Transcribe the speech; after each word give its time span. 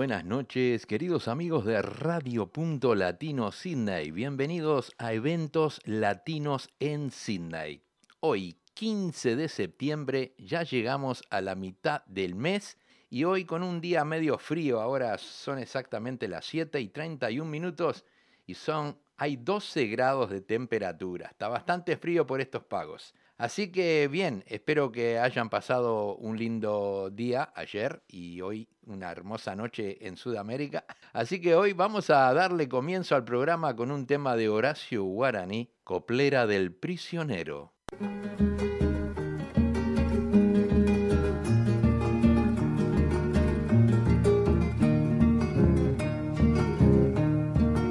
Buenas 0.00 0.24
noches, 0.24 0.86
queridos 0.86 1.28
amigos 1.28 1.66
de 1.66 1.82
Radio 1.82 2.46
Punto 2.46 2.94
Latino 2.94 3.52
Sydney. 3.52 4.10
Bienvenidos 4.12 4.94
a 4.96 5.12
Eventos 5.12 5.82
Latinos 5.84 6.70
en 6.80 7.10
Sydney. 7.10 7.82
Hoy, 8.20 8.56
15 8.72 9.36
de 9.36 9.50
septiembre, 9.50 10.34
ya 10.38 10.62
llegamos 10.62 11.22
a 11.28 11.42
la 11.42 11.54
mitad 11.54 12.02
del 12.06 12.34
mes 12.34 12.78
y 13.10 13.24
hoy 13.24 13.44
con 13.44 13.62
un 13.62 13.82
día 13.82 14.06
medio 14.06 14.38
frío, 14.38 14.80
ahora 14.80 15.18
son 15.18 15.58
exactamente 15.58 16.28
las 16.28 16.46
7 16.46 16.80
y 16.80 16.88
31 16.88 17.50
minutos 17.50 18.06
y 18.46 18.54
son, 18.54 18.96
hay 19.18 19.36
12 19.36 19.86
grados 19.88 20.30
de 20.30 20.40
temperatura. 20.40 21.28
Está 21.28 21.48
bastante 21.48 21.98
frío 21.98 22.26
por 22.26 22.40
estos 22.40 22.64
pagos. 22.64 23.14
Así 23.40 23.72
que 23.72 24.06
bien, 24.08 24.44
espero 24.48 24.92
que 24.92 25.18
hayan 25.18 25.48
pasado 25.48 26.14
un 26.16 26.36
lindo 26.36 27.08
día 27.10 27.50
ayer 27.54 28.02
y 28.06 28.42
hoy 28.42 28.68
una 28.90 29.10
hermosa 29.10 29.54
noche 29.54 30.06
en 30.06 30.16
Sudamérica. 30.16 30.84
Así 31.12 31.40
que 31.40 31.54
hoy 31.54 31.72
vamos 31.72 32.10
a 32.10 32.32
darle 32.34 32.68
comienzo 32.68 33.14
al 33.14 33.24
programa 33.24 33.74
con 33.76 33.90
un 33.90 34.06
tema 34.06 34.36
de 34.36 34.48
Horacio 34.48 35.04
Guaraní, 35.04 35.70
Coplera 35.84 36.46
del 36.46 36.72
Prisionero. 36.72 37.72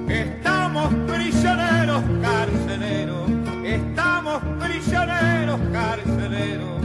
Estamos 0.07 0.93
prisioneros, 1.07 2.03
carceleros, 2.21 3.29
estamos 3.63 4.41
prisioneros, 4.59 5.59
carceleros. 5.71 6.81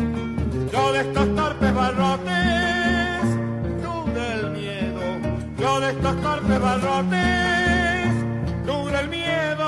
Yo 0.73 0.93
de 0.93 1.01
estos 1.01 1.35
torpes 1.35 1.75
barrotes. 1.75 2.84
De 5.81 5.91
estos 5.91 6.17
torpes 6.23 6.61
barrotes, 6.61 8.07
tú 8.65 8.87
del 8.87 9.09
miedo. 9.09 9.65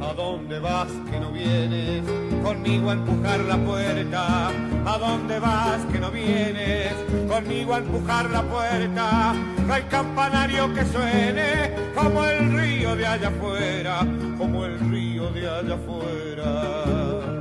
¿A 0.00 0.14
dónde 0.16 0.58
vas 0.58 0.88
que 1.10 1.20
no 1.20 1.30
vienes? 1.30 2.02
Conmigo 2.42 2.88
a 2.90 2.92
empujar 2.94 3.40
la 3.40 3.58
puerta. 3.58 4.48
¿A 4.86 4.98
dónde 4.98 5.38
vas 5.38 5.84
que 5.92 6.00
no 6.00 6.10
vienes? 6.10 6.94
Conmigo 7.28 7.74
a 7.74 7.78
empujar 7.78 8.30
la 8.30 8.42
puerta. 8.42 9.34
No 9.66 9.74
hay 9.74 9.82
campanario 9.82 10.72
que 10.72 10.84
suene 10.86 11.72
como 11.94 12.24
el 12.24 12.52
río 12.52 12.96
de 12.96 13.06
allá 13.06 13.28
afuera, 13.28 13.98
como 14.38 14.64
el 14.64 14.80
río 14.90 15.30
de 15.30 15.46
allá 15.46 15.74
afuera 15.74 17.33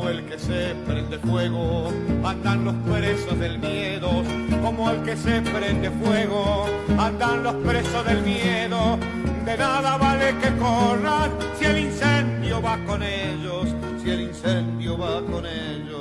como 0.00 0.12
el 0.12 0.24
que 0.24 0.38
se 0.38 0.74
prende 0.86 1.18
fuego, 1.18 1.92
andan 2.24 2.64
los 2.64 2.74
presos 2.88 3.38
del 3.38 3.58
miedo, 3.58 4.22
como 4.62 4.90
el 4.90 5.02
que 5.02 5.14
se 5.14 5.42
prende 5.42 5.90
fuego, 5.90 6.64
andan 6.98 7.42
los 7.42 7.52
presos 7.56 8.06
del 8.06 8.22
miedo, 8.22 8.98
de 9.44 9.58
nada 9.58 9.98
vale 9.98 10.34
que 10.38 10.56
corran 10.56 11.30
si 11.58 11.66
el 11.66 11.80
incendio 11.80 12.62
va 12.62 12.78
con 12.86 13.02
ellos, 13.02 13.68
si 14.02 14.10
el 14.10 14.22
incendio 14.22 14.96
va 14.96 15.20
con 15.20 15.44
ellos. 15.44 16.00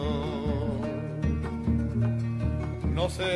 No 2.94 3.10
sé, 3.10 3.28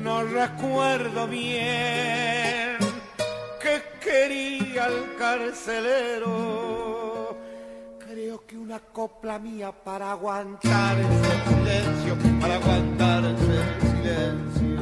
no 0.00 0.22
recuerdo 0.22 1.26
bien 1.26 2.78
qué 3.60 3.82
quería 4.00 4.86
el 4.86 5.16
carcelero 5.18 6.97
que 8.46 8.56
una 8.56 8.78
copla 8.78 9.38
mía 9.38 9.72
para 9.72 10.12
aguantar 10.12 10.96
ese 10.98 11.48
silencio, 11.48 12.16
para 12.40 12.56
aguantar 12.56 13.24
ese 13.24 13.58
silencio. 13.80 14.80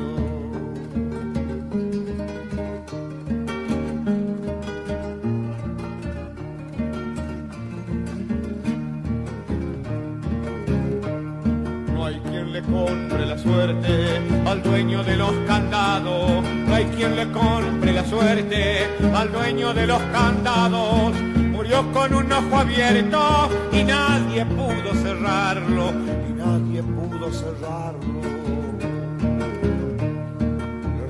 No 11.95 12.05
hay 12.05 12.21
quien 12.21 12.53
le 12.53 12.63
compre 12.63 13.27
la 13.27 13.39
suerte 13.39 14.21
al 14.47 14.63
dueño 14.63 15.05
de 15.05 15.17
los 15.17 15.33
candados. 15.47 16.43
No 16.43 16.75
hay 16.75 16.85
quien 16.87 17.17
le 17.17 17.31
compre 17.31 17.93
la 17.93 18.05
suerte 18.05 18.89
al 19.15 19.33
dueño 19.33 19.73
de 19.73 19.87
los 19.87 20.03
candados 20.13 21.36
murió 21.67 21.93
con 21.93 22.15
un 22.15 22.33
ojo 22.33 22.57
abierto 22.59 23.51
y 23.73 23.83
nadie 23.83 24.47
pudo 24.47 24.95
cerrarlo, 25.03 25.91
y 26.29 26.33
nadie 26.33 26.83
pudo 26.83 27.33
cerrarlo. 27.33 27.97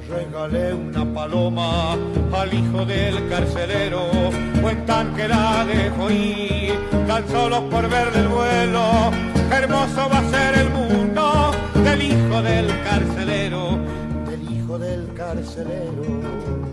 Le 0.09 0.25
regalé 0.25 0.75
una 0.75 1.05
paloma 1.13 1.93
al 2.33 2.55
hijo 2.55 2.87
del 2.87 3.29
carcelero, 3.29 4.09
cuentan 4.63 5.15
que 5.15 5.29
la 5.29 5.67
dejó 5.67 6.11
ir, 6.11 6.75
tan 7.07 7.29
solo 7.29 7.69
por 7.69 7.89
verle 7.91 8.21
el 8.21 8.29
vuelo, 8.29 9.11
hermoso 9.51 10.09
va 10.11 10.19
a 10.19 10.31
ser 10.31 10.59
el 10.59 10.71
mundo 10.71 11.51
del 11.85 12.03
hijo 12.03 12.43
del 12.43 12.67
carcelero, 12.83 13.79
del 14.27 14.53
hijo 14.53 14.79
del 14.79 15.13
carcelero. 15.15 16.66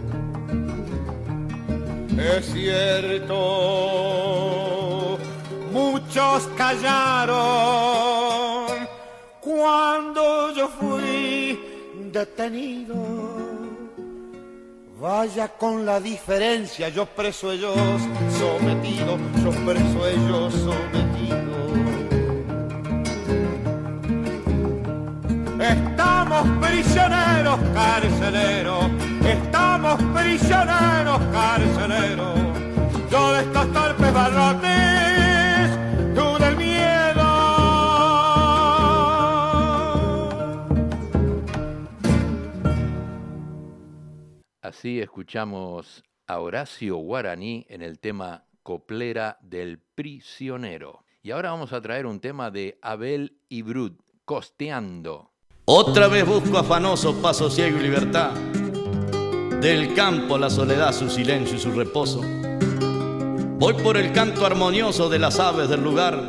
Es 2.23 2.45
cierto, 2.53 3.33
muchos 5.73 6.47
callaron 6.57 7.35
cuando 9.41 10.53
yo 10.55 10.69
fui 10.69 11.59
detenido. 12.11 12.95
Vaya 15.01 15.49
con 15.49 15.85
la 15.85 15.99
diferencia, 15.99 16.87
yo 16.87 17.05
preso 17.05 17.51
ellos 17.51 17.75
sometido, 18.39 19.17
yo 19.43 19.51
preso 19.65 20.07
ellos 20.07 20.53
sometido. 20.53 21.03
Estamos 25.59 26.47
prisioneros, 26.61 27.59
carceleros, 27.73 28.85
estamos 29.33 30.01
prisioneros, 30.13 31.19
carceleros. 31.31 32.39
Yo 33.11 33.33
de 33.33 33.41
estos 33.41 33.73
torpes 33.73 34.13
barrotes, 34.13 35.69
tú 36.15 36.43
del 36.43 36.57
miedo. 36.57 37.23
Así 44.61 44.99
escuchamos 44.99 46.03
a 46.27 46.39
Horacio 46.39 46.97
Guaraní 46.97 47.65
en 47.69 47.81
el 47.81 47.99
tema 47.99 48.45
Coplera 48.63 49.37
del 49.41 49.79
Prisionero. 49.79 51.03
Y 51.21 51.31
ahora 51.31 51.51
vamos 51.51 51.73
a 51.73 51.81
traer 51.81 52.05
un 52.05 52.19
tema 52.19 52.51
de 52.51 52.79
Abel 52.81 53.37
y 53.49 53.61
Brut, 53.61 53.99
Costeando. 54.25 55.31
Otra 55.65 56.07
vez 56.07 56.25
busco 56.25 56.57
afanoso 56.57 57.21
paso 57.21 57.49
ciego 57.49 57.77
y 57.79 57.83
libertad. 57.83 58.31
Del 59.63 59.93
campo 59.93 60.37
la 60.37 60.49
soledad, 60.49 60.91
su 60.91 61.09
silencio 61.09 61.55
y 61.55 61.59
su 61.61 61.71
reposo. 61.71 62.21
Voy 63.57 63.73
por 63.75 63.95
el 63.95 64.11
canto 64.11 64.45
armonioso 64.45 65.07
de 65.07 65.19
las 65.19 65.39
aves 65.39 65.69
del 65.69 65.81
lugar. 65.81 66.21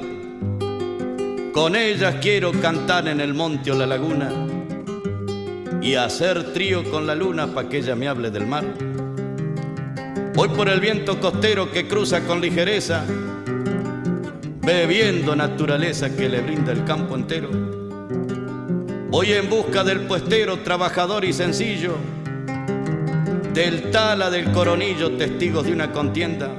Con 1.53 1.75
ellas 1.75 2.15
quiero 2.23 2.53
cantar 2.53 3.09
en 3.09 3.21
el 3.21 3.35
monte 3.35 3.73
o 3.73 3.75
la 3.75 3.89
laguna 3.89 4.31
y 5.83 5.97
hacer 5.97 6.53
trío 6.53 6.89
con 6.89 7.09
la 7.09 7.17
luna 7.17 7.49
para 7.49 7.69
que 7.69 7.79
ella 7.79 7.97
me 7.97 8.07
hable 8.07 8.31
del 8.31 8.47
mar. 8.47 8.65
Voy 10.37 10.49
por 10.51 10.69
el 10.69 10.79
viento 10.79 11.19
costero 11.19 11.73
que 11.73 11.89
cruza 11.89 12.25
con 12.29 12.41
ligereza, 12.41 13.05
bebiendo 14.61 15.35
naturaleza 15.35 16.15
que 16.15 16.29
le 16.29 16.41
brinda 16.41 16.71
el 16.71 16.85
campo 16.85 17.17
entero. 17.17 17.51
Voy 19.11 19.33
en 19.33 19.51
busca 19.51 19.83
del 19.83 20.03
puestero, 20.03 20.61
trabajador 20.61 21.25
y 21.25 21.33
sencillo, 21.33 21.97
del 23.55 23.93
tala 23.93 24.31
del 24.31 24.51
coronillo, 24.51 25.13
testigos 25.13 25.65
de 25.65 25.73
una 25.73 25.93
contienda, 25.93 26.51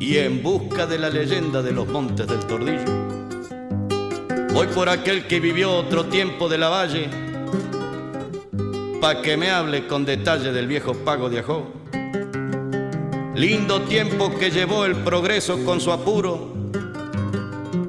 y 0.00 0.16
en 0.16 0.42
busca 0.42 0.86
de 0.86 0.98
la 0.98 1.10
leyenda 1.10 1.60
de 1.60 1.72
los 1.72 1.86
montes 1.86 2.26
del 2.26 2.38
tordillo. 2.46 3.06
Voy 4.54 4.66
por 4.68 4.88
aquel 4.88 5.26
que 5.26 5.38
vivió 5.38 5.72
otro 5.72 6.06
tiempo 6.06 6.48
de 6.48 6.56
la 6.56 6.70
valle, 6.70 7.10
pa' 8.98 9.20
que 9.20 9.36
me 9.36 9.50
hable 9.50 9.86
con 9.86 10.06
detalle 10.06 10.52
del 10.52 10.66
viejo 10.66 10.94
pago 10.94 11.28
de 11.28 11.40
Ajó. 11.40 11.70
Lindo 13.34 13.82
tiempo 13.82 14.34
que 14.38 14.50
llevó 14.50 14.86
el 14.86 14.96
progreso 14.96 15.62
con 15.66 15.82
su 15.82 15.92
apuro, 15.92 16.50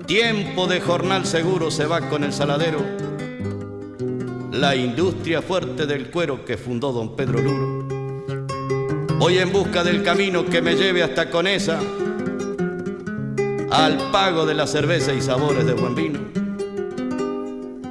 tiempo 0.05 0.67
de 0.67 0.81
jornal 0.81 1.25
seguro 1.25 1.71
se 1.71 1.85
va 1.85 2.09
con 2.09 2.25
el 2.25 2.33
saladero, 2.33 3.06
la 4.57 4.75
industria 4.75 5.43
fuerte 5.43 5.85
del 5.85 6.09
cuero 6.09 6.43
que 6.43 6.57
fundó 6.57 6.91
don 6.91 7.15
Pedro 7.15 7.39
Luro. 7.39 7.85
Voy 9.19 9.37
en 9.37 9.51
busca 9.51 9.83
del 9.83 10.01
camino 10.01 10.45
que 10.45 10.63
me 10.63 10.73
lleve 10.75 11.03
hasta 11.03 11.29
Conesa, 11.29 11.79
al 13.69 13.97
pago 14.11 14.47
de 14.47 14.55
la 14.55 14.65
cerveza 14.65 15.13
y 15.13 15.21
sabores 15.21 15.65
de 15.65 15.73
buen 15.73 15.93
vino. 15.93 16.19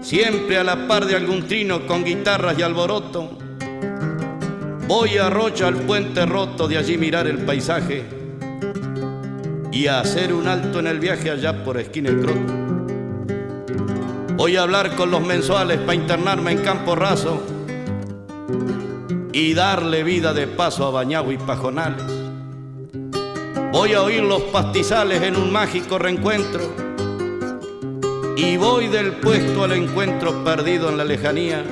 Siempre 0.02 0.58
a 0.58 0.64
la 0.64 0.88
par 0.88 1.06
de 1.06 1.14
algún 1.14 1.46
trino 1.46 1.86
con 1.86 2.04
guitarras 2.04 2.58
y 2.58 2.62
alboroto, 2.62 3.38
voy 4.88 5.18
a 5.18 5.30
Rocha 5.30 5.68
al 5.68 5.76
puente 5.76 6.26
roto 6.26 6.66
de 6.66 6.78
allí 6.78 6.98
mirar 6.98 7.28
el 7.28 7.38
paisaje 7.38 8.04
y 9.70 9.86
a 9.86 10.00
hacer 10.00 10.32
un 10.32 10.48
alto 10.48 10.80
en 10.80 10.88
el 10.88 10.98
viaje 10.98 11.30
allá 11.30 11.62
por 11.62 11.78
esquina 11.78 12.10
el 12.10 12.20
croto. 12.20 12.65
Voy 14.36 14.54
a 14.56 14.62
hablar 14.62 14.94
con 14.96 15.10
los 15.10 15.22
mensuales 15.22 15.78
para 15.78 15.94
internarme 15.94 16.52
en 16.52 16.58
campo 16.58 16.94
raso 16.94 17.42
y 19.32 19.54
darle 19.54 20.04
vida 20.04 20.34
de 20.34 20.46
paso 20.46 20.84
a 20.84 20.90
Bañagua 20.90 21.32
y 21.32 21.38
Pajonales. 21.38 22.04
Voy 23.72 23.94
a 23.94 24.02
oír 24.02 24.22
los 24.22 24.42
pastizales 24.42 25.22
en 25.22 25.36
un 25.36 25.50
mágico 25.50 25.98
reencuentro 25.98 26.60
y 28.36 28.58
voy 28.58 28.88
del 28.88 29.12
puesto 29.12 29.64
al 29.64 29.72
encuentro 29.72 30.44
perdido 30.44 30.90
en 30.90 30.98
la 30.98 31.04
lejanía 31.04 31.64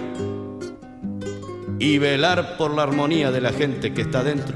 y 1.79 1.99
velar 1.99 2.57
por 2.57 2.73
la 2.73 2.85
armonía 2.85 3.31
de 3.31 3.43
la 3.43 3.53
gente 3.53 3.93
que 3.93 4.01
está 4.01 4.25
dentro. 4.25 4.55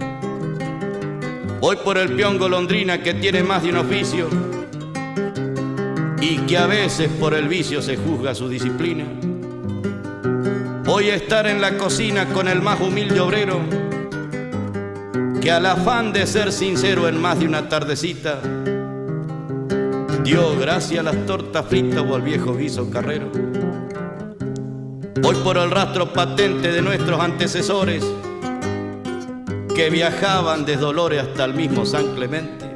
Voy 1.60 1.76
por 1.76 1.98
el 1.98 2.16
peón 2.16 2.38
golondrina 2.38 3.02
que 3.02 3.12
tiene 3.12 3.42
más 3.42 3.62
de 3.62 3.68
un 3.68 3.76
oficio 3.76 4.57
y 6.20 6.38
que 6.46 6.58
a 6.58 6.66
veces 6.66 7.08
por 7.20 7.34
el 7.34 7.48
vicio 7.48 7.80
se 7.80 7.96
juzga 7.96 8.34
su 8.34 8.48
disciplina. 8.48 9.04
Voy 10.84 11.10
a 11.10 11.14
estar 11.14 11.46
en 11.46 11.60
la 11.60 11.76
cocina 11.76 12.26
con 12.26 12.48
el 12.48 12.62
más 12.62 12.80
humilde 12.80 13.20
obrero, 13.20 13.60
que 15.40 15.50
al 15.50 15.66
afán 15.66 16.12
de 16.12 16.26
ser 16.26 16.52
sincero 16.52 17.08
en 17.08 17.20
más 17.20 17.38
de 17.38 17.46
una 17.46 17.68
tardecita, 17.68 18.40
dio 20.24 20.58
gracias 20.58 21.00
a 21.00 21.02
las 21.02 21.26
tortas 21.26 21.66
fritas 21.66 22.04
o 22.08 22.14
al 22.14 22.22
viejo 22.22 22.56
guiso 22.56 22.90
carrero. 22.90 23.30
Voy 25.20 25.34
por 25.36 25.58
el 25.58 25.70
rastro 25.70 26.12
patente 26.12 26.72
de 26.72 26.82
nuestros 26.82 27.20
antecesores, 27.20 28.04
que 29.74 29.90
viajaban 29.90 30.64
de 30.64 30.76
Dolores 30.76 31.22
hasta 31.22 31.44
el 31.44 31.54
mismo 31.54 31.86
San 31.86 32.14
Clemente. 32.14 32.67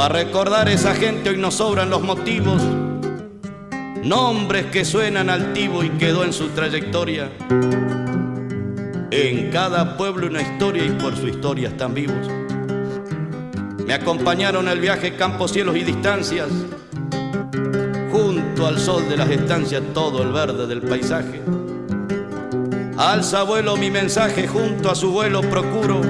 Para 0.00 0.14
recordar 0.14 0.66
a 0.66 0.72
esa 0.72 0.94
gente 0.94 1.28
hoy 1.28 1.36
nos 1.36 1.56
sobran 1.56 1.90
los 1.90 2.00
motivos 2.00 2.62
nombres 4.02 4.64
que 4.72 4.86
suenan 4.86 5.28
altivo 5.28 5.84
y 5.84 5.90
quedó 5.90 6.24
en 6.24 6.32
su 6.32 6.48
trayectoria. 6.48 7.30
En 9.10 9.50
cada 9.50 9.98
pueblo 9.98 10.28
una 10.28 10.40
historia 10.40 10.86
y 10.86 10.92
por 10.92 11.14
su 11.18 11.28
historia 11.28 11.68
están 11.68 11.92
vivos. 11.92 12.26
Me 13.84 13.92
acompañaron 13.92 14.68
el 14.68 14.80
viaje 14.80 15.16
campos, 15.16 15.52
cielos 15.52 15.76
y 15.76 15.84
distancias. 15.84 16.48
Junto 18.10 18.66
al 18.66 18.78
sol 18.78 19.06
de 19.06 19.18
las 19.18 19.28
estancias 19.28 19.82
todo 19.92 20.22
el 20.22 20.32
verde 20.32 20.66
del 20.66 20.80
paisaje. 20.80 21.42
Alza 22.96 23.42
vuelo 23.42 23.76
mi 23.76 23.90
mensaje, 23.90 24.48
junto 24.48 24.90
a 24.90 24.94
su 24.94 25.10
vuelo 25.10 25.42
procuro 25.42 26.00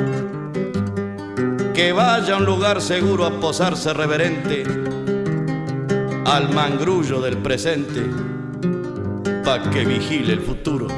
que 1.75 1.93
vaya 1.93 2.35
a 2.35 2.39
un 2.39 2.45
lugar 2.45 2.81
seguro 2.81 3.25
a 3.25 3.41
posarse 3.41 3.93
reverente 3.93 4.65
al 6.25 6.53
mangrullo 6.53 7.21
del 7.21 7.39
presente 7.39 8.03
pa' 9.45 9.71
que 9.71 9.85
vigile 9.85 10.33
el 10.33 10.41
futuro. 10.41 10.89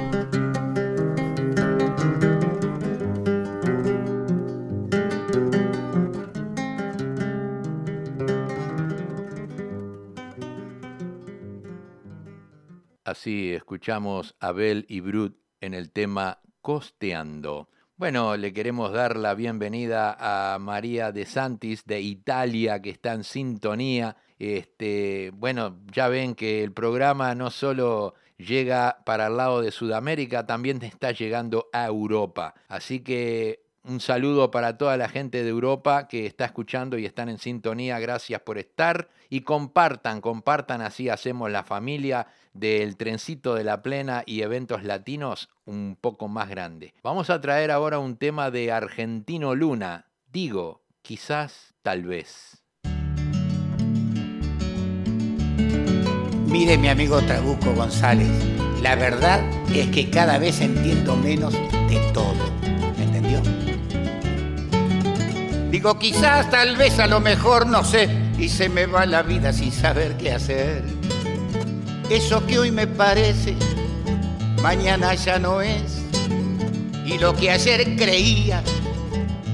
Así 13.04 13.52
escuchamos 13.52 14.34
a 14.40 14.52
Bel 14.52 14.86
y 14.88 15.00
Brut 15.00 15.36
en 15.60 15.74
el 15.74 15.92
tema 15.92 16.40
Costeando. 16.60 17.68
Bueno, 17.96 18.36
le 18.36 18.52
queremos 18.52 18.92
dar 18.92 19.16
la 19.16 19.34
bienvenida 19.34 20.16
a 20.18 20.58
María 20.58 21.12
de 21.12 21.24
Santis 21.24 21.84
de 21.84 22.00
Italia, 22.00 22.80
que 22.82 22.90
está 22.90 23.12
en 23.12 23.22
sintonía 23.22 24.16
este, 24.42 25.30
bueno, 25.34 25.78
ya 25.92 26.08
ven 26.08 26.34
que 26.34 26.64
el 26.64 26.72
programa 26.72 27.32
no 27.36 27.50
solo 27.50 28.14
llega 28.38 28.98
para 29.06 29.28
el 29.28 29.36
lado 29.36 29.60
de 29.62 29.70
Sudamérica, 29.70 30.46
también 30.46 30.82
está 30.82 31.12
llegando 31.12 31.68
a 31.72 31.86
Europa. 31.86 32.54
Así 32.66 33.04
que 33.04 33.62
un 33.84 34.00
saludo 34.00 34.50
para 34.50 34.76
toda 34.78 34.96
la 34.96 35.08
gente 35.08 35.44
de 35.44 35.50
Europa 35.50 36.08
que 36.08 36.26
está 36.26 36.44
escuchando 36.44 36.98
y 36.98 37.06
están 37.06 37.28
en 37.28 37.38
sintonía. 37.38 38.00
Gracias 38.00 38.40
por 38.40 38.58
estar 38.58 39.10
y 39.28 39.42
compartan, 39.42 40.20
compartan, 40.20 40.80
así 40.82 41.08
hacemos 41.08 41.48
la 41.48 41.62
familia 41.62 42.26
del 42.52 42.96
trencito 42.96 43.54
de 43.54 43.64
la 43.64 43.82
plena 43.82 44.22
y 44.26 44.42
eventos 44.42 44.84
latinos 44.84 45.48
un 45.64 45.96
poco 46.00 46.28
más 46.28 46.48
grande. 46.48 46.94
Vamos 47.02 47.30
a 47.30 47.40
traer 47.40 47.70
ahora 47.70 47.98
un 47.98 48.16
tema 48.16 48.50
de 48.50 48.72
Argentino 48.72 49.54
Luna. 49.54 50.06
Digo, 50.32 50.82
quizás, 51.02 51.74
tal 51.82 52.04
vez. 52.04 52.62
Mire 56.46 56.76
mi 56.76 56.88
amigo 56.88 57.20
Trabuco 57.22 57.72
González, 57.72 58.28
la 58.82 58.94
verdad 58.94 59.40
es 59.74 59.88
que 59.88 60.10
cada 60.10 60.38
vez 60.38 60.60
entiendo 60.60 61.16
menos 61.16 61.54
de 61.54 62.10
todo. 62.12 62.34
¿Me 62.98 63.04
entendió? 63.04 63.40
Digo, 65.70 65.98
quizás, 65.98 66.50
tal 66.50 66.76
vez, 66.76 66.98
a 66.98 67.06
lo 67.06 67.20
mejor, 67.20 67.66
no 67.66 67.82
sé, 67.82 68.10
y 68.38 68.50
se 68.50 68.68
me 68.68 68.84
va 68.84 69.06
la 69.06 69.22
vida 69.22 69.54
sin 69.54 69.72
saber 69.72 70.18
qué 70.18 70.32
hacer. 70.32 70.84
Eso 72.12 72.46
que 72.46 72.58
hoy 72.58 72.70
me 72.70 72.86
parece, 72.86 73.56
mañana 74.62 75.14
ya 75.14 75.38
no 75.38 75.62
es. 75.62 76.02
Y 77.06 77.16
lo 77.16 77.34
que 77.34 77.50
ayer 77.50 77.96
creía, 77.96 78.62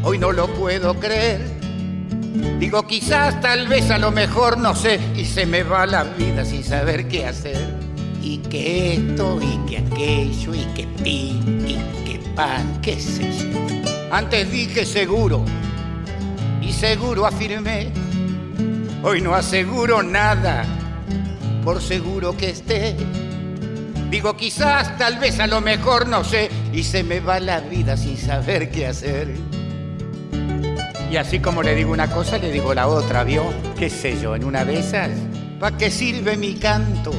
hoy 0.02 0.18
no 0.18 0.32
lo 0.32 0.48
puedo 0.48 0.94
creer. 0.94 1.40
Digo, 2.58 2.84
quizás, 2.84 3.40
tal 3.40 3.68
vez, 3.68 3.92
a 3.92 3.98
lo 3.98 4.10
mejor, 4.10 4.58
no 4.58 4.74
sé, 4.74 4.98
y 5.14 5.24
se 5.24 5.46
me 5.46 5.62
va 5.62 5.86
la 5.86 6.02
vida 6.02 6.44
sin 6.44 6.64
saber 6.64 7.06
qué 7.06 7.26
hacer. 7.26 7.76
Y 8.24 8.38
que 8.38 8.94
esto, 8.94 9.38
y 9.40 9.70
que 9.70 9.78
aquello, 9.78 10.52
y 10.52 10.64
que 10.74 10.88
pin, 11.04 11.64
y 11.64 11.74
que 12.04 12.18
pan, 12.34 12.80
qué 12.82 12.98
sé 12.98 13.30
yo. 13.38 13.84
Antes 14.10 14.50
dije 14.50 14.84
seguro, 14.84 15.44
y 16.60 16.72
seguro 16.72 17.24
afirmé. 17.24 17.92
Hoy 19.04 19.20
no 19.20 19.36
aseguro 19.36 20.02
nada, 20.02 20.64
por 21.64 21.80
seguro 21.82 22.36
que 22.36 22.50
esté. 22.50 22.96
Digo, 24.10 24.36
quizás, 24.36 24.96
tal 24.96 25.18
vez, 25.18 25.38
a 25.38 25.46
lo 25.46 25.60
mejor, 25.60 26.08
no 26.08 26.24
sé, 26.24 26.50
y 26.72 26.82
se 26.82 27.02
me 27.02 27.20
va 27.20 27.40
la 27.40 27.60
vida 27.60 27.96
sin 27.96 28.16
saber 28.16 28.70
qué 28.70 28.86
hacer. 28.86 29.34
Y 31.10 31.16
así 31.16 31.40
como 31.40 31.62
le 31.62 31.74
digo 31.74 31.92
una 31.92 32.10
cosa, 32.10 32.38
le 32.38 32.50
digo 32.50 32.74
la 32.74 32.86
otra, 32.88 33.24
¿vio? 33.24 33.44
¿Qué 33.78 33.88
sé 33.88 34.20
yo? 34.20 34.34
En 34.34 34.44
una 34.44 34.64
de 34.64 34.78
esas, 34.78 35.10
¿para 35.58 35.76
qué 35.76 35.90
sirve 35.90 36.36
mi 36.36 36.54
canto? 36.54 37.12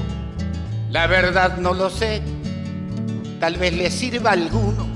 La 0.92 1.08
verdad 1.08 1.58
no 1.58 1.74
lo 1.74 1.90
sé. 1.90 2.22
Tal 3.40 3.58
vez 3.58 3.74
le 3.74 3.90
sirva 3.92 4.32
a 4.32 4.34
alguno. 4.34 4.88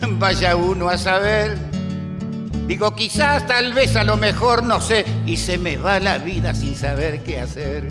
Vaya 0.18 0.56
uno 0.56 0.88
a 0.88 0.98
saber. 0.98 1.56
Digo, 2.66 2.94
quizás, 2.94 3.46
tal 3.46 3.72
vez, 3.74 3.96
a 3.96 4.04
lo 4.04 4.16
mejor, 4.16 4.62
no 4.62 4.80
sé. 4.80 5.04
Y 5.26 5.36
se 5.36 5.58
me 5.58 5.76
va 5.76 6.00
la 6.00 6.18
vida 6.18 6.54
sin 6.54 6.74
saber 6.74 7.22
qué 7.22 7.40
hacer. 7.40 7.88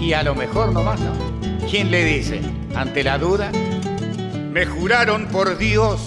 Y 0.00 0.12
a 0.14 0.22
lo 0.22 0.34
mejor 0.34 0.72
no 0.72 0.82
más, 0.82 0.98
¿no? 1.00 1.12
¿Quién 1.70 1.90
le 1.90 2.04
dice? 2.04 2.40
Ante 2.74 3.04
la 3.04 3.18
duda, 3.18 3.52
me 4.52 4.66
juraron 4.66 5.26
por 5.26 5.58
Dios 5.58 6.00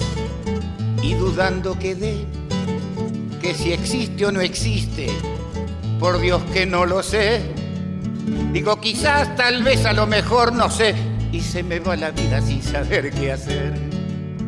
y 1.01 1.13
dudando 1.13 1.77
quedé 1.77 2.25
que 3.41 3.53
si 3.53 3.71
existe 3.73 4.25
o 4.25 4.31
no 4.31 4.41
existe, 4.41 5.07
por 5.99 6.19
Dios 6.19 6.41
que 6.53 6.65
no 6.65 6.85
lo 6.85 7.03
sé. 7.03 7.41
Digo, 8.51 8.79
quizás, 8.79 9.35
tal 9.35 9.63
vez, 9.63 9.85
a 9.85 9.93
lo 9.93 10.07
mejor, 10.07 10.53
no 10.53 10.69
sé, 10.71 10.95
y 11.31 11.41
se 11.41 11.61
me 11.61 11.79
va 11.79 11.95
la 11.95 12.11
vida 12.11 12.41
sin 12.41 12.63
saber 12.63 13.11
qué 13.11 13.33
hacer. 13.33 13.73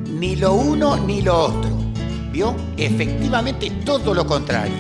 Ni 0.10 0.36
lo 0.36 0.54
uno 0.54 0.96
ni 0.98 1.22
lo 1.22 1.38
otro. 1.46 1.72
¿Vio? 2.32 2.56
Efectivamente 2.78 3.70
todo 3.86 4.14
lo 4.14 4.26
contrario. 4.26 4.76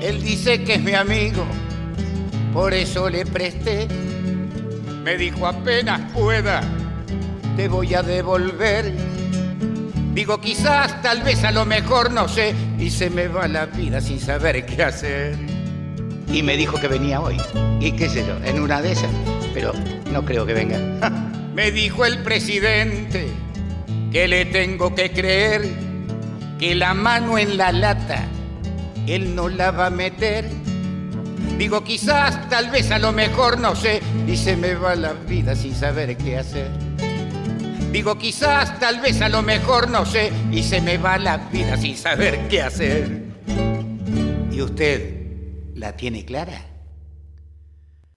Él 0.00 0.22
dice 0.22 0.62
que 0.64 0.74
es 0.74 0.82
mi 0.82 0.94
amigo, 0.94 1.44
por 2.56 2.72
eso 2.72 3.10
le 3.10 3.26
presté. 3.26 3.86
Me 5.04 5.18
dijo 5.18 5.46
apenas 5.46 6.00
pueda, 6.12 6.62
te 7.54 7.68
voy 7.68 7.92
a 7.92 8.02
devolver 8.02 8.94
Digo, 10.14 10.40
quizás, 10.40 11.02
tal 11.02 11.20
vez, 11.20 11.44
a 11.44 11.52
lo 11.52 11.66
mejor, 11.66 12.10
no 12.10 12.26
sé, 12.26 12.54
y 12.78 12.88
se 12.88 13.10
me 13.10 13.28
va 13.28 13.46
la 13.46 13.66
vida 13.66 14.00
sin 14.00 14.18
saber 14.18 14.64
qué 14.64 14.82
hacer. 14.82 15.36
Y 16.32 16.42
me 16.42 16.56
dijo 16.56 16.80
que 16.80 16.88
venía 16.88 17.20
hoy. 17.20 17.36
Y 17.80 17.92
qué 17.92 18.08
sé 18.08 18.26
yo, 18.26 18.34
en 18.42 18.62
una 18.62 18.80
de 18.80 18.92
esas, 18.92 19.10
pero 19.52 19.74
no 20.10 20.24
creo 20.24 20.46
que 20.46 20.54
venga. 20.54 20.78
me 21.54 21.70
dijo 21.70 22.06
el 22.06 22.22
presidente 22.22 23.28
que 24.10 24.26
le 24.26 24.46
tengo 24.46 24.94
que 24.94 25.12
creer 25.12 25.68
que 26.58 26.74
la 26.74 26.94
mano 26.94 27.36
en 27.36 27.58
la 27.58 27.70
lata 27.72 28.24
él 29.06 29.34
no 29.34 29.50
la 29.50 29.70
va 29.70 29.88
a 29.88 29.90
meter. 29.90 30.48
Digo, 31.58 31.82
quizás, 31.82 32.48
tal 32.48 32.70
vez, 32.70 32.90
a 32.90 32.98
lo 32.98 33.12
mejor, 33.12 33.58
no 33.58 33.74
sé, 33.74 34.02
y 34.26 34.36
se 34.36 34.56
me 34.56 34.74
va 34.74 34.94
la 34.94 35.14
vida 35.14 35.56
sin 35.56 35.74
saber 35.74 36.16
qué 36.16 36.38
hacer. 36.38 36.70
Digo, 37.90 38.18
quizás, 38.18 38.78
tal 38.78 39.00
vez, 39.00 39.22
a 39.22 39.30
lo 39.30 39.42
mejor, 39.42 39.88
no 39.88 40.04
sé, 40.04 40.30
y 40.52 40.62
se 40.62 40.82
me 40.82 40.98
va 40.98 41.16
la 41.16 41.38
vida 41.38 41.78
sin 41.78 41.96
saber 41.96 42.46
qué 42.48 42.60
hacer. 42.60 43.22
¿Y 44.52 44.60
usted 44.60 45.72
la 45.74 45.96
tiene 45.96 46.24
clara? 46.26 46.76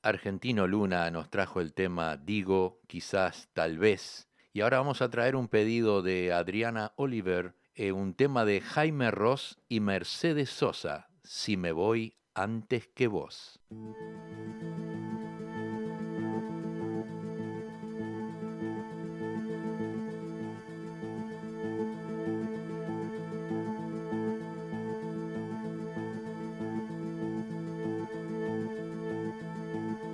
Argentino 0.01 0.67
Luna 0.67 1.09
nos 1.11 1.29
trajo 1.29 1.61
el 1.61 1.73
tema 1.73 2.17
Digo, 2.17 2.81
quizás, 2.88 3.47
tal 3.53 3.77
vez. 3.77 4.27
Y 4.51 4.61
ahora 4.61 4.79
vamos 4.79 5.01
a 5.01 5.09
traer 5.09 5.35
un 5.35 5.47
pedido 5.47 6.01
de 6.01 6.33
Adriana 6.33 6.91
Oliver, 6.97 7.55
eh, 7.75 7.93
un 7.93 8.13
tema 8.13 8.43
de 8.43 8.59
Jaime 8.61 9.11
Ross 9.11 9.59
y 9.69 9.79
Mercedes 9.79 10.49
Sosa, 10.49 11.09
Si 11.23 11.55
me 11.55 11.71
voy 11.71 12.18
antes 12.39 12.88
que 12.96 13.08
vos. 13.08 13.60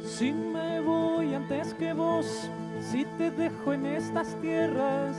Si 0.03 0.31
me 0.31 0.79
voy 0.81 1.35
antes 1.35 1.75
que 1.75 1.93
vos, 1.93 2.49
si 2.81 3.05
te 3.19 3.29
dejo 3.29 3.73
en 3.73 3.85
estas 3.85 4.35
tierras, 4.41 5.15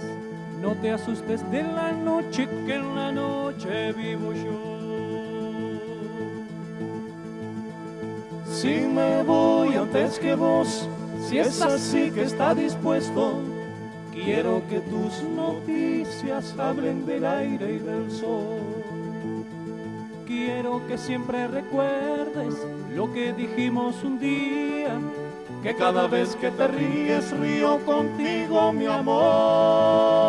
no 0.60 0.74
te 0.74 0.90
asustes 0.90 1.48
de 1.52 1.62
la 1.62 1.92
noche 1.92 2.48
que 2.66 2.74
en 2.74 2.96
la 2.96 3.12
noche 3.12 3.92
vivo 3.92 4.32
yo. 4.32 4.75
Si 8.56 8.80
me 8.86 9.22
voy 9.22 9.74
antes 9.74 10.18
que 10.18 10.34
vos, 10.34 10.88
si 11.28 11.36
es 11.36 11.60
así 11.60 12.10
que 12.10 12.22
está 12.22 12.54
dispuesto, 12.54 13.42
quiero 14.14 14.62
que 14.70 14.80
tus 14.80 15.22
noticias 15.24 16.54
hablen 16.58 17.04
del 17.04 17.26
aire 17.26 17.74
y 17.74 17.78
del 17.78 18.10
sol. 18.10 18.82
Quiero 20.26 20.80
que 20.86 20.96
siempre 20.96 21.46
recuerdes 21.48 22.54
lo 22.94 23.12
que 23.12 23.34
dijimos 23.34 24.02
un 24.02 24.18
día, 24.18 24.98
que 25.62 25.76
cada 25.76 26.06
vez 26.06 26.34
que 26.36 26.50
te 26.50 26.66
ríes 26.66 27.38
río 27.38 27.84
contigo, 27.84 28.72
mi 28.72 28.86
amor. 28.86 30.24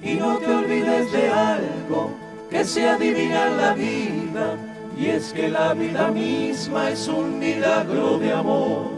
Y 0.00 0.14
no 0.14 0.38
te 0.38 0.46
olvides 0.46 1.10
de 1.10 1.28
algo 1.28 2.12
que 2.48 2.64
se 2.64 2.88
adivina 2.88 3.48
en 3.48 3.56
la 3.56 3.74
vida, 3.74 4.56
y 4.96 5.06
es 5.06 5.32
que 5.32 5.48
la 5.48 5.74
vida 5.74 6.10
misma 6.10 6.90
es 6.90 7.08
un 7.08 7.38
milagro 7.38 8.18
de 8.18 8.32
amor. 8.32 8.90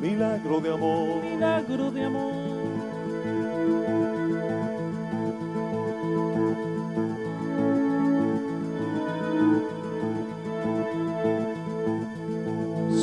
Milagro 0.00 0.60
de 0.60 0.72
amor. 0.72 1.22
Milagro 1.22 1.90
de 1.90 2.04
amor. 2.04 2.32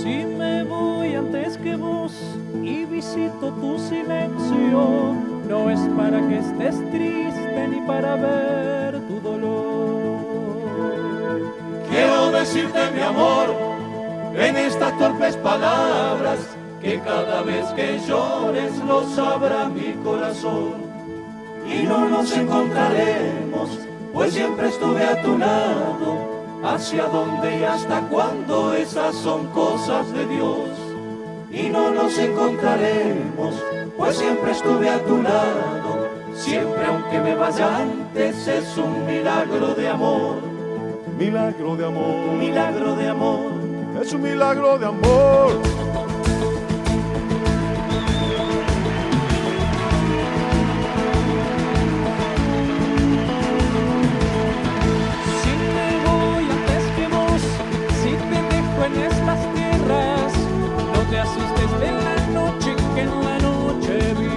Si 0.02 0.26
me 0.26 0.64
voy 0.64 1.16
antes 1.16 1.58
que 1.58 1.76
vos 1.76 2.14
y 2.62 2.86
visito 2.86 3.52
tu 3.52 3.80
silencio, 3.80 5.16
no 5.48 5.70
es 5.70 5.80
para 5.98 6.28
que 6.28 6.38
estés 6.38 6.92
triste 6.92 7.68
ni 7.68 7.82
para 7.88 8.16
ver 8.16 8.71
decirte 12.42 12.90
mi 12.96 13.02
amor 13.02 13.56
en 14.36 14.58
estas 14.58 14.98
torpes 14.98 15.38
palabras 15.38 16.40
que 16.82 17.00
cada 17.02 17.44
vez 17.44 17.66
que 17.76 18.00
llores 18.08 18.76
lo 18.88 19.08
sabrá 19.10 19.70
mi 19.70 19.94
corazón. 20.04 20.74
Y 21.68 21.84
no 21.84 22.10
nos 22.10 22.36
encontraremos, 22.36 23.70
pues 24.12 24.34
siempre 24.34 24.70
estuve 24.70 25.04
a 25.04 25.22
tu 25.22 25.38
lado. 25.38 26.32
Hacia 26.64 27.06
dónde 27.06 27.60
y 27.60 27.64
hasta 27.64 28.02
cuándo 28.08 28.74
esas 28.74 29.16
son 29.16 29.46
cosas 29.50 30.12
de 30.12 30.26
Dios. 30.26 30.70
Y 31.52 31.70
no 31.70 31.92
nos 31.92 32.18
encontraremos, 32.18 33.54
pues 33.98 34.18
siempre 34.18 34.52
estuve 34.52 34.90
a 34.90 35.00
tu 35.06 35.22
lado. 35.22 36.10
Siempre 36.34 36.86
aunque 36.86 37.20
me 37.20 37.36
vaya 37.36 37.78
antes 37.78 38.48
es 38.48 38.78
un 38.78 39.06
milagro 39.06 39.76
de 39.76 39.88
amor. 39.90 40.51
Milagro 41.18 41.76
de 41.76 41.86
amor. 41.86 42.38
Milagro 42.38 42.96
de 42.96 43.10
amor. 43.10 43.52
Es 44.02 44.14
un 44.14 44.22
milagro 44.24 44.80
de 44.80 44.86
amor. 44.88 45.62
Si 55.42 55.52
me 55.76 55.90
voy 56.06 56.44
antes 56.58 56.84
que 56.96 57.06
vos, 57.08 57.42
si 58.02 58.12
te 58.30 58.40
dejo 58.56 58.80
en 58.86 58.94
estas 59.12 59.40
tierras, 59.54 60.34
no 60.94 61.00
te 61.10 61.20
asustes 61.20 61.72
de 61.80 61.92
la 61.92 62.18
noche 62.40 62.76
que 62.96 63.02
en 63.02 63.24
la 63.24 63.38
noche 63.40 64.14
vivo 64.20 64.31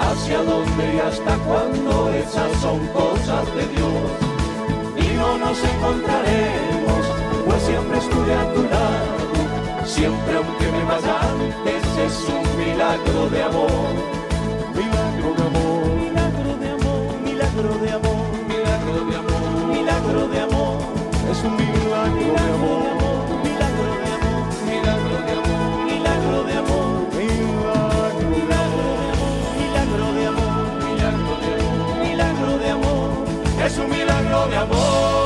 Hacia 0.00 0.38
dónde 0.42 0.94
y 0.94 0.98
hasta 0.98 1.36
cuándo 1.38 2.10
esas 2.12 2.52
son 2.60 2.86
cosas 2.88 3.44
de 3.54 3.66
Dios. 3.74 4.10
Y 4.96 5.16
no 5.16 5.38
nos 5.38 5.58
encontraremos, 5.62 7.02
pues 7.46 7.62
siempre 7.62 7.98
estuve 7.98 8.34
a 8.34 8.54
tu 8.54 8.62
lado. 8.62 9.86
Siempre 9.86 10.36
aunque 10.36 10.66
me 10.72 10.84
vaya 10.84 11.20
antes 11.20 11.82
es 12.06 12.28
un 12.28 12.44
milagro 12.58 13.30
de 13.30 13.42
amor. 13.42 13.94
Milagro 14.74 15.34
de 15.38 15.42
amor. 15.46 15.78
Milagro 16.04 16.52
de 16.58 16.70
amor, 16.70 17.20
milagro 17.24 17.74
de 17.78 17.90
amor, 17.90 18.24
milagro 18.48 19.04
de 19.08 19.16
amor, 19.16 19.76
milagro 19.76 20.28
de 20.28 20.40
amor. 20.40 20.78
Es 21.30 21.44
un 21.44 21.56
milagro 21.56 22.32
de 22.34 22.50
amor. 22.56 22.84
Milagro 23.44 23.90
de 24.02 24.10
amor, 24.18 24.44
milagro 24.66 25.16
de 25.26 25.32
amor, 25.40 25.84
milagro 25.86 26.38
de 26.44 26.54
amor, 26.58 26.97
milagro 33.86 34.48
de 34.48 34.56
amor. 34.56 35.18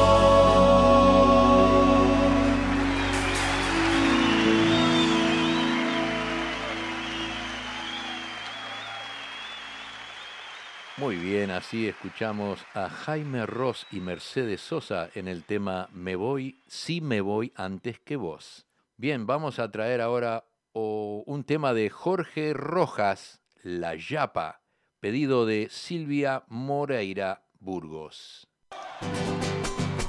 Muy 11.03 11.17
bien, 11.17 11.51
así 11.51 11.89
escuchamos 11.89 12.65
a 12.75 12.89
Jaime 12.89 13.45
Ross 13.45 13.89
y 13.91 13.99
Mercedes 13.99 14.61
Sosa 14.61 15.11
en 15.15 15.27
el 15.27 15.43
tema 15.43 15.89
Me 15.93 16.15
voy, 16.15 16.61
sí 16.69 17.01
me 17.01 17.21
voy 17.21 17.53
antes 17.57 17.99
que 17.99 18.15
vos. 18.15 18.67
Bien, 18.97 19.27
vamos 19.27 19.59
a 19.59 19.71
traer 19.73 20.01
ahora 20.01 20.45
un 20.75 21.45
tema 21.45 21.75
de 21.75 21.91
Jorge 21.91 22.55
Rojas, 22.55 23.41
La 23.65 23.97
Yapa, 23.97 24.61
pedido 25.01 25.45
de 25.45 25.69
Silvia 25.71 26.45
Moreira 26.47 27.43
Burgos. 27.65 28.45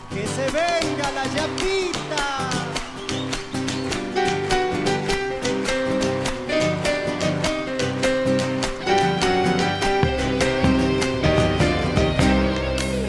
Que 0.09 0.25
se 0.25 0.45
venga 0.49 1.11
la 1.11 1.25
yapita. 1.35 2.49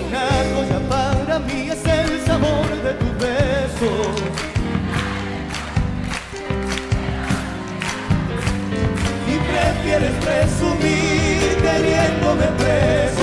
Una 0.06 0.28
joya 0.52 0.80
para 0.90 1.38
mí 1.38 1.70
es 1.70 1.84
el 1.86 2.20
sabor 2.26 2.68
de 2.82 2.92
tus 3.00 3.18
besos. 3.18 4.22
Y 9.26 9.36
prefieres 9.48 10.14
presumir 10.22 11.62
teniéndome 11.62 12.46
preso. 12.58 13.13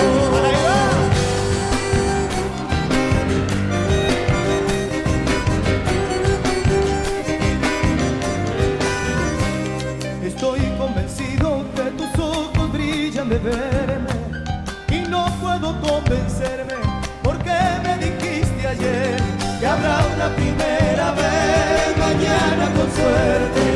Y 13.43 15.10
no 15.10 15.25
puedo 15.41 15.80
convencerme 15.82 16.75
porque 17.23 17.49
me 17.84 17.97
dijiste 17.97 18.67
ayer 18.67 19.17
que 19.60 19.65
habrá 19.65 20.06
una 20.15 20.30
primera 20.36 21.12
vez 21.13 21.97
mañana 21.97 22.71
con 22.75 22.91
suerte. 22.91 23.70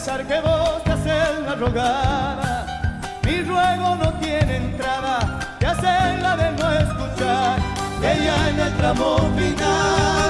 Pensar 0.00 0.26
que 0.26 0.40
vos 0.40 0.82
te 0.82 0.92
haces 0.92 1.40
la 1.44 1.54
rogada. 1.56 2.66
Mi 3.22 3.42
ruego 3.42 3.96
no 3.96 4.10
tiene 4.14 4.56
entrada, 4.56 5.38
te 5.58 5.66
haces 5.66 6.22
la 6.22 6.36
de 6.36 6.52
no 6.52 6.72
escuchar. 6.72 7.58
Que 8.00 8.24
ya 8.24 8.48
en 8.48 8.60
el 8.60 8.76
tramo 8.78 9.18
final 9.36 10.29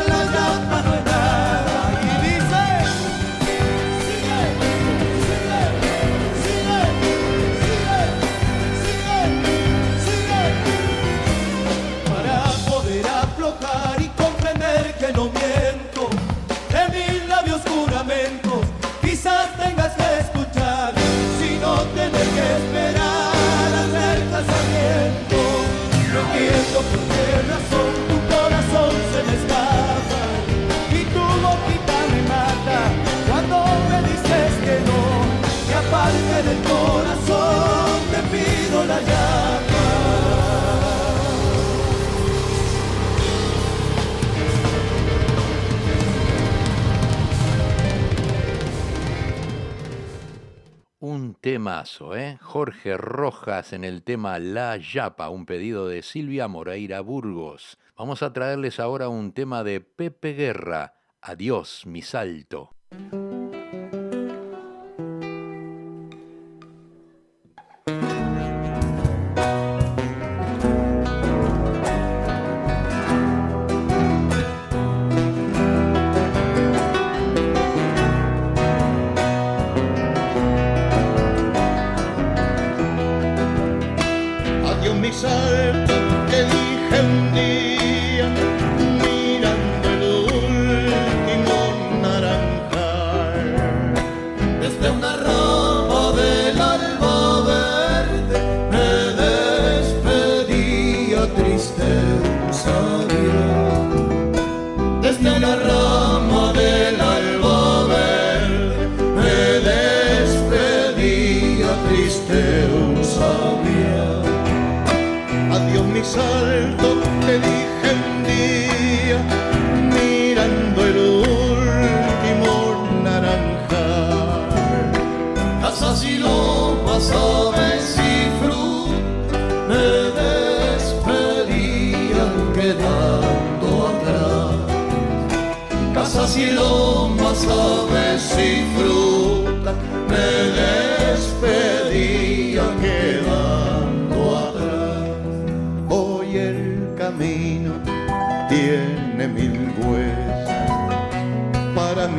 temazo, 51.40 52.16
¿eh? 52.16 52.38
Jorge 52.40 52.96
Rojas 52.96 53.72
en 53.72 53.84
el 53.84 54.02
tema 54.02 54.38
La 54.38 54.76
Yapa, 54.76 55.30
un 55.30 55.46
pedido 55.46 55.88
de 55.88 56.02
Silvia 56.02 56.48
Moreira 56.48 57.00
Burgos. 57.00 57.78
Vamos 57.96 58.22
a 58.22 58.32
traerles 58.32 58.80
ahora 58.80 59.08
un 59.08 59.32
tema 59.32 59.64
de 59.64 59.80
Pepe 59.80 60.34
Guerra, 60.34 60.94
Adiós, 61.22 61.84
mi 61.86 62.02
salto. 62.02 62.70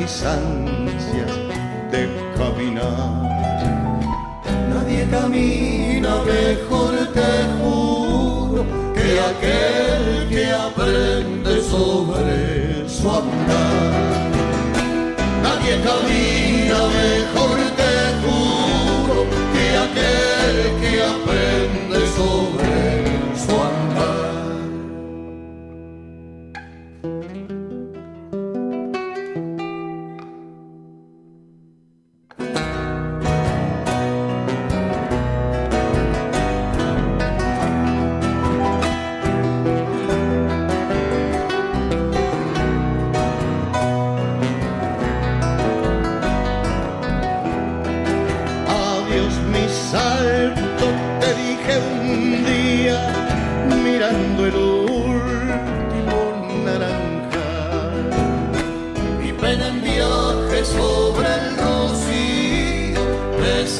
Ansias 0.01 1.31
de 1.91 2.09
caminar. 2.35 3.29
Nadie 4.73 5.05
camina 5.09 6.15
mejor, 6.25 6.93
te 7.13 7.31
juro, 7.57 8.65
que 8.95 9.09
aquel 9.31 10.03
que 10.29 10.45
aprende 10.51 11.61
sobre 11.61 12.89
su 12.89 13.09
andar. 13.09 14.31
Nadie 15.43 15.75
camina 15.87 16.79
mejor, 16.99 17.57
te 17.79 17.93
juro, 18.21 19.17
que 19.53 19.65
aquel 19.85 20.55
que 20.81 20.90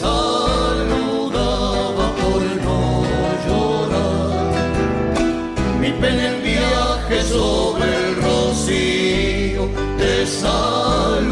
saludaba 0.02 2.06
por 2.22 2.42
no 2.66 2.82
llorar. 3.46 4.54
Mi 5.80 5.92
pena 5.92 6.24
en 6.30 6.38
viaje 6.44 7.18
sobre 7.24 7.86
el 7.96 8.16
rocío 8.22 9.64
te 9.98 10.26
saludaba 10.26 11.32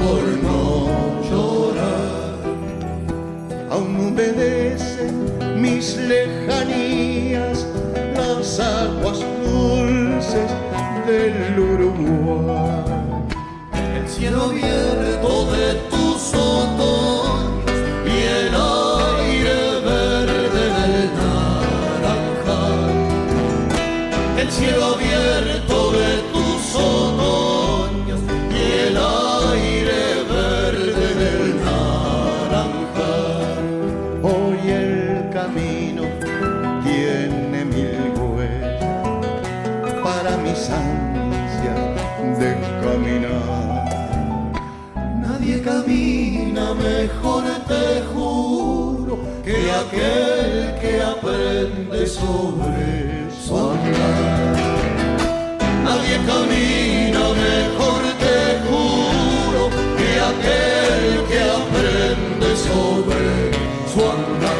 por 0.00 0.22
no 0.46 0.66
llorar. 1.28 2.34
Aún 3.70 3.92
obedecen 4.12 5.14
mis 5.60 5.96
lejanías 5.96 7.66
las 8.16 8.60
aguas 8.60 9.18
dulces 9.44 10.50
del 11.06 11.58
Uruguay. 11.58 12.85
El 14.26 14.32
cielo 14.32 14.65
aquel 49.80 50.80
que 50.80 51.02
aprende 51.02 52.06
sobre 52.06 53.30
su 53.30 53.56
andar. 53.56 54.56
Nadie 55.84 56.16
camina 56.26 57.22
mejor, 57.44 58.02
te 58.22 58.38
juro, 58.66 59.62
que 59.98 60.10
aquel 60.32 61.24
que 61.28 61.40
aprende 61.60 62.56
sobre 62.56 63.52
su 63.92 64.00
andar. 64.10 64.56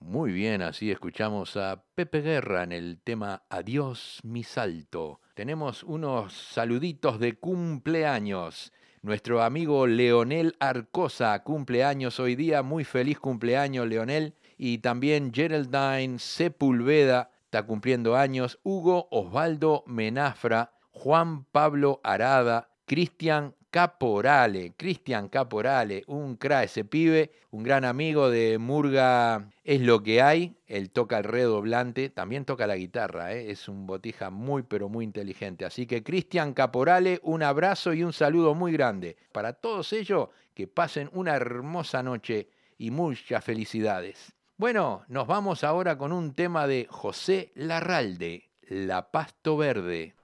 Muy 0.00 0.32
bien, 0.32 0.62
así 0.62 0.90
escuchamos 0.90 1.56
a 1.56 1.84
Pepe 1.94 2.20
Guerra 2.20 2.62
en 2.62 2.72
el 2.72 3.00
tema 3.02 3.42
Adiós 3.50 4.20
mi 4.22 4.44
salto. 4.44 5.20
Tenemos 5.34 5.82
unos 5.82 6.32
saluditos 6.34 7.18
de 7.18 7.38
cumpleaños. 7.38 8.72
Nuestro 9.04 9.42
amigo 9.42 9.88
Leonel 9.88 10.54
Arcosa 10.60 11.42
cumpleaños 11.42 12.20
hoy 12.20 12.36
día. 12.36 12.62
Muy 12.62 12.84
feliz 12.84 13.18
cumpleaños, 13.18 13.88
Leonel. 13.88 14.36
Y 14.56 14.78
también 14.78 15.32
Geraldine 15.34 16.20
Sepulveda 16.20 17.32
está 17.46 17.64
cumpliendo 17.66 18.14
años. 18.14 18.60
Hugo 18.62 19.08
Osvaldo 19.10 19.82
Menafra, 19.88 20.74
Juan 20.92 21.46
Pablo 21.46 22.00
Arada, 22.04 22.68
Cristian 22.86 23.56
Caporale, 23.72 24.74
Cristian 24.76 25.30
Caporale, 25.30 26.04
un 26.06 26.36
cra 26.36 26.62
ese 26.62 26.84
pibe, 26.84 27.32
un 27.52 27.62
gran 27.62 27.86
amigo 27.86 28.28
de 28.28 28.58
Murga 28.58 29.48
es 29.64 29.80
lo 29.80 30.02
que 30.02 30.20
hay, 30.20 30.58
él 30.66 30.90
toca 30.90 31.16
el 31.16 31.24
redoblante, 31.24 32.10
también 32.10 32.44
toca 32.44 32.66
la 32.66 32.76
guitarra, 32.76 33.32
¿eh? 33.32 33.50
es 33.50 33.68
un 33.68 33.86
botija 33.86 34.28
muy 34.28 34.62
pero 34.62 34.90
muy 34.90 35.06
inteligente. 35.06 35.64
Así 35.64 35.86
que 35.86 36.02
Cristian 36.02 36.52
Caporale, 36.52 37.18
un 37.22 37.42
abrazo 37.42 37.94
y 37.94 38.02
un 38.02 38.12
saludo 38.12 38.54
muy 38.54 38.72
grande. 38.72 39.16
Para 39.32 39.54
todos 39.54 39.94
ellos, 39.94 40.28
que 40.52 40.68
pasen 40.68 41.08
una 41.14 41.34
hermosa 41.34 42.02
noche 42.02 42.50
y 42.76 42.90
muchas 42.90 43.42
felicidades. 43.42 44.34
Bueno, 44.58 45.02
nos 45.08 45.26
vamos 45.26 45.64
ahora 45.64 45.96
con 45.96 46.12
un 46.12 46.34
tema 46.34 46.66
de 46.66 46.86
José 46.90 47.52
Larralde, 47.54 48.50
La 48.68 49.10
Pasto 49.10 49.56
Verde. 49.56 50.14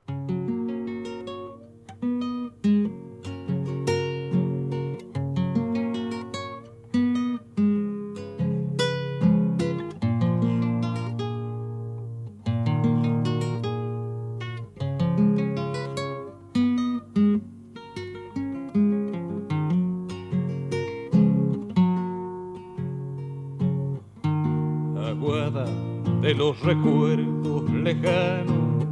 Recuerdos 26.68 27.70
lejanos, 27.70 28.84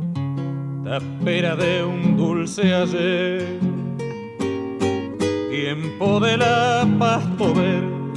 tapera 0.82 1.54
de 1.56 1.84
un 1.84 2.16
dulce 2.16 2.74
ayer, 2.74 3.60
tiempo 5.50 6.18
de 6.20 6.38
la 6.38 6.88
pasto 6.98 7.52
verde, 7.52 8.14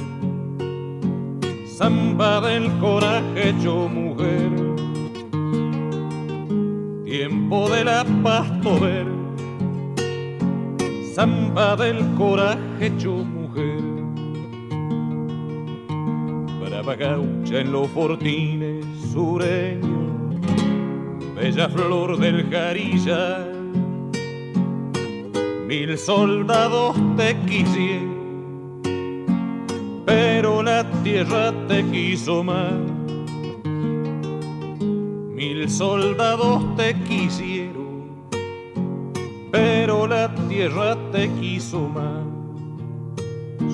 samba 1.66 2.40
del 2.40 2.70
coraje 2.78 3.50
hecho 3.50 3.86
mujer, 3.86 4.50
tiempo 7.04 7.68
de 7.68 7.84
la 7.84 8.06
pasto 8.22 8.80
verde, 8.80 9.12
samba 11.14 11.76
del 11.76 11.98
coraje 12.16 12.86
hecho 12.86 13.12
mujer. 13.12 13.90
Brava 16.60 16.94
gaucha 16.94 17.60
en 17.60 17.72
los 17.72 17.88
fortines 17.88 18.86
sureños, 19.12 19.49
bella 21.60 21.68
flor 21.68 22.18
del 22.18 22.48
jarilla. 22.50 23.46
Mil 25.66 25.98
soldados 25.98 26.96
te 27.16 27.36
quisieron, 27.46 28.82
pero 30.06 30.62
la 30.62 30.90
tierra 31.02 31.52
te 31.68 31.84
quiso 31.84 32.42
más. 32.42 32.72
Mil 35.34 35.68
soldados 35.68 36.76
te 36.76 36.94
quisieron, 37.02 38.26
pero 39.50 40.06
la 40.06 40.34
tierra 40.48 40.96
te 41.12 41.28
quiso 41.40 41.80
más 41.88 42.24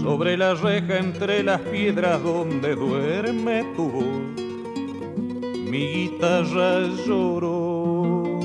sobre 0.03 0.37
la 0.37 0.55
reja 0.55 0.99
entre 0.99 1.42
las 1.42 1.61
piedras 1.61 2.22
donde 2.22 2.75
duerme 2.75 3.64
tu 3.77 3.90
voz. 3.90 4.46
Mi 5.70 5.87
guitarra 5.87 6.81
lloró, 7.07 8.40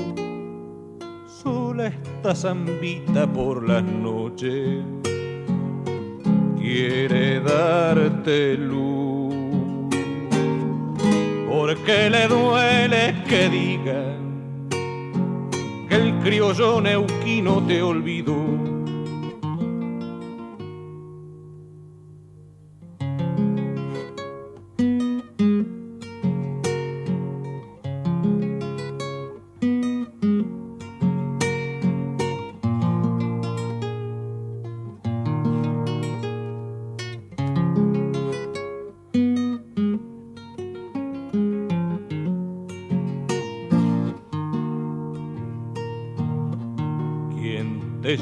sola 1.42 1.86
esta 1.86 2.34
zambita 2.34 3.26
por 3.26 3.66
las 3.66 3.82
noches, 3.82 4.84
quiere 6.58 7.40
darte 7.40 8.56
luz, 8.56 9.34
porque 11.48 12.10
le 12.10 12.28
duele 12.28 13.14
que 13.28 13.48
digan 13.48 14.22
criollo 16.22 16.80
neuquino 16.80 17.62
te 17.66 17.82
olvidó. 17.82 18.71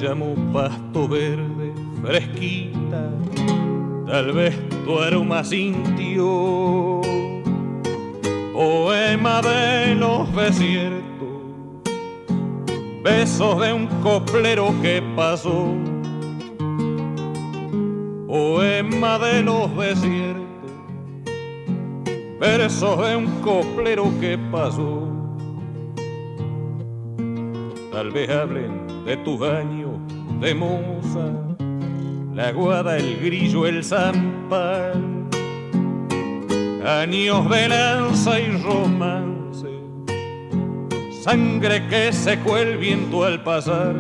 Llamó 0.01 0.35
pasto 0.51 1.07
verde, 1.07 1.75
fresquita, 2.03 3.11
tal 4.07 4.33
vez 4.33 4.59
tu 4.85 4.99
aroma 4.99 5.45
sintió, 5.45 7.03
poema 8.55 9.43
de 9.43 9.95
los 9.95 10.35
desiertos, 10.35 11.05
besos 13.05 13.61
de 13.61 13.73
un 13.75 13.87
coplero 14.03 14.75
que 14.81 15.03
pasó, 15.15 15.75
poema 18.27 19.19
de 19.19 19.43
los 19.43 19.77
desiertos, 19.77 20.41
versos 22.41 23.07
de 23.07 23.17
un 23.17 23.27
coplero 23.43 24.11
que 24.19 24.39
pasó. 24.51 25.09
Tal 27.93 28.11
vez 28.13 28.31
hablen 28.31 29.05
de 29.05 29.17
tus 29.19 29.43
años 29.43 29.80
de 30.41 30.55
moza, 30.55 31.33
la 32.35 32.51
guada, 32.53 32.97
el 32.97 33.21
grillo, 33.21 33.67
el 33.67 33.85
zampal, 33.85 35.29
años 36.83 37.51
de 37.51 37.69
lanza 37.69 38.41
y 38.41 38.57
romance, 38.63 39.69
sangre 41.23 41.87
que 41.89 42.11
secó 42.13 42.57
el 42.57 42.79
viento 42.79 43.25
al 43.25 43.43
pasar, 43.43 43.95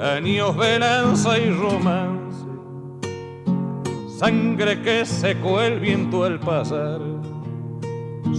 años 0.00 0.56
de 0.56 0.78
lanza 0.78 1.36
y 1.36 1.50
romance, 1.50 2.46
sangre 4.16 4.80
que 4.82 5.04
secó 5.04 5.60
el 5.60 5.80
viento 5.80 6.22
al 6.22 6.38
pasar 6.38 7.00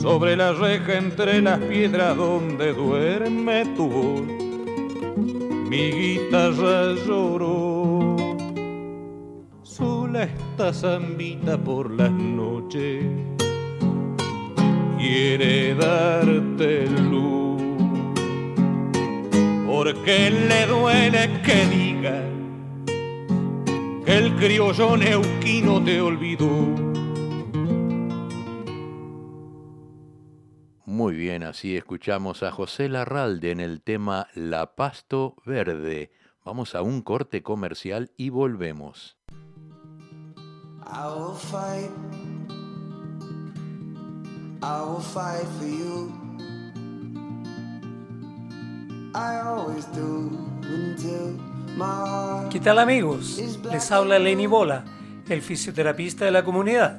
sobre 0.01 0.37
la 0.37 0.53
reja 0.53 0.97
entre 0.97 1.41
las 1.41 1.59
piedras 1.59 2.15
donde 2.15 2.73
duerme 2.73 3.65
tu 3.75 3.89
voz. 3.89 4.40
Mi 5.71 5.89
guitarra 5.89 6.95
lloró, 7.07 8.17
sola 9.63 10.23
esta 10.23 10.73
zambita 10.73 11.57
por 11.57 11.89
las 11.91 12.11
noches, 12.11 13.05
quiere 14.97 15.73
darte 15.75 16.87
luz, 16.89 17.61
porque 19.65 20.29
le 20.29 20.65
duele 20.67 21.39
que 21.41 21.65
diga 21.67 22.21
que 24.03 24.17
el 24.17 24.35
criollo 24.35 24.97
neuquino 24.97 25.81
te 25.81 26.01
olvidó 26.01 26.90
bien, 31.21 31.43
así 31.43 31.77
escuchamos 31.77 32.41
a 32.41 32.51
José 32.51 32.89
Larralde 32.89 33.51
en 33.51 33.59
el 33.59 33.83
tema 33.83 34.27
La 34.33 34.75
Pasto 34.75 35.35
Verde. 35.45 36.11
Vamos 36.43 36.73
a 36.73 36.81
un 36.81 37.03
corte 37.03 37.43
comercial 37.43 38.11
y 38.17 38.31
volvemos. 38.31 39.17
I 40.83 41.05
will 41.15 41.35
fight. 41.35 41.91
I 44.63 44.81
will 44.83 44.99
fight 44.99 45.45
for 45.59 45.67
you. 45.67 46.11
I 49.13 49.41
always 49.45 49.85
do 49.93 50.31
until 50.63 51.37
my 51.77 51.85
heart 51.85 52.49
¿Qué 52.49 52.59
tal 52.59 52.79
amigos? 52.79 53.39
Les 53.71 53.91
habla 53.91 54.17
Lenny 54.17 54.47
Bola, 54.47 54.83
el 55.29 55.43
fisioterapista 55.43 56.25
de 56.25 56.31
la 56.31 56.43
comunidad 56.43 56.97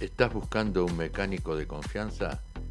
¿Estás 0.00 0.32
buscando 0.32 0.84
un 0.84 0.96
mecánico 0.96 1.54
de 1.54 1.68
confianza? 1.68 2.42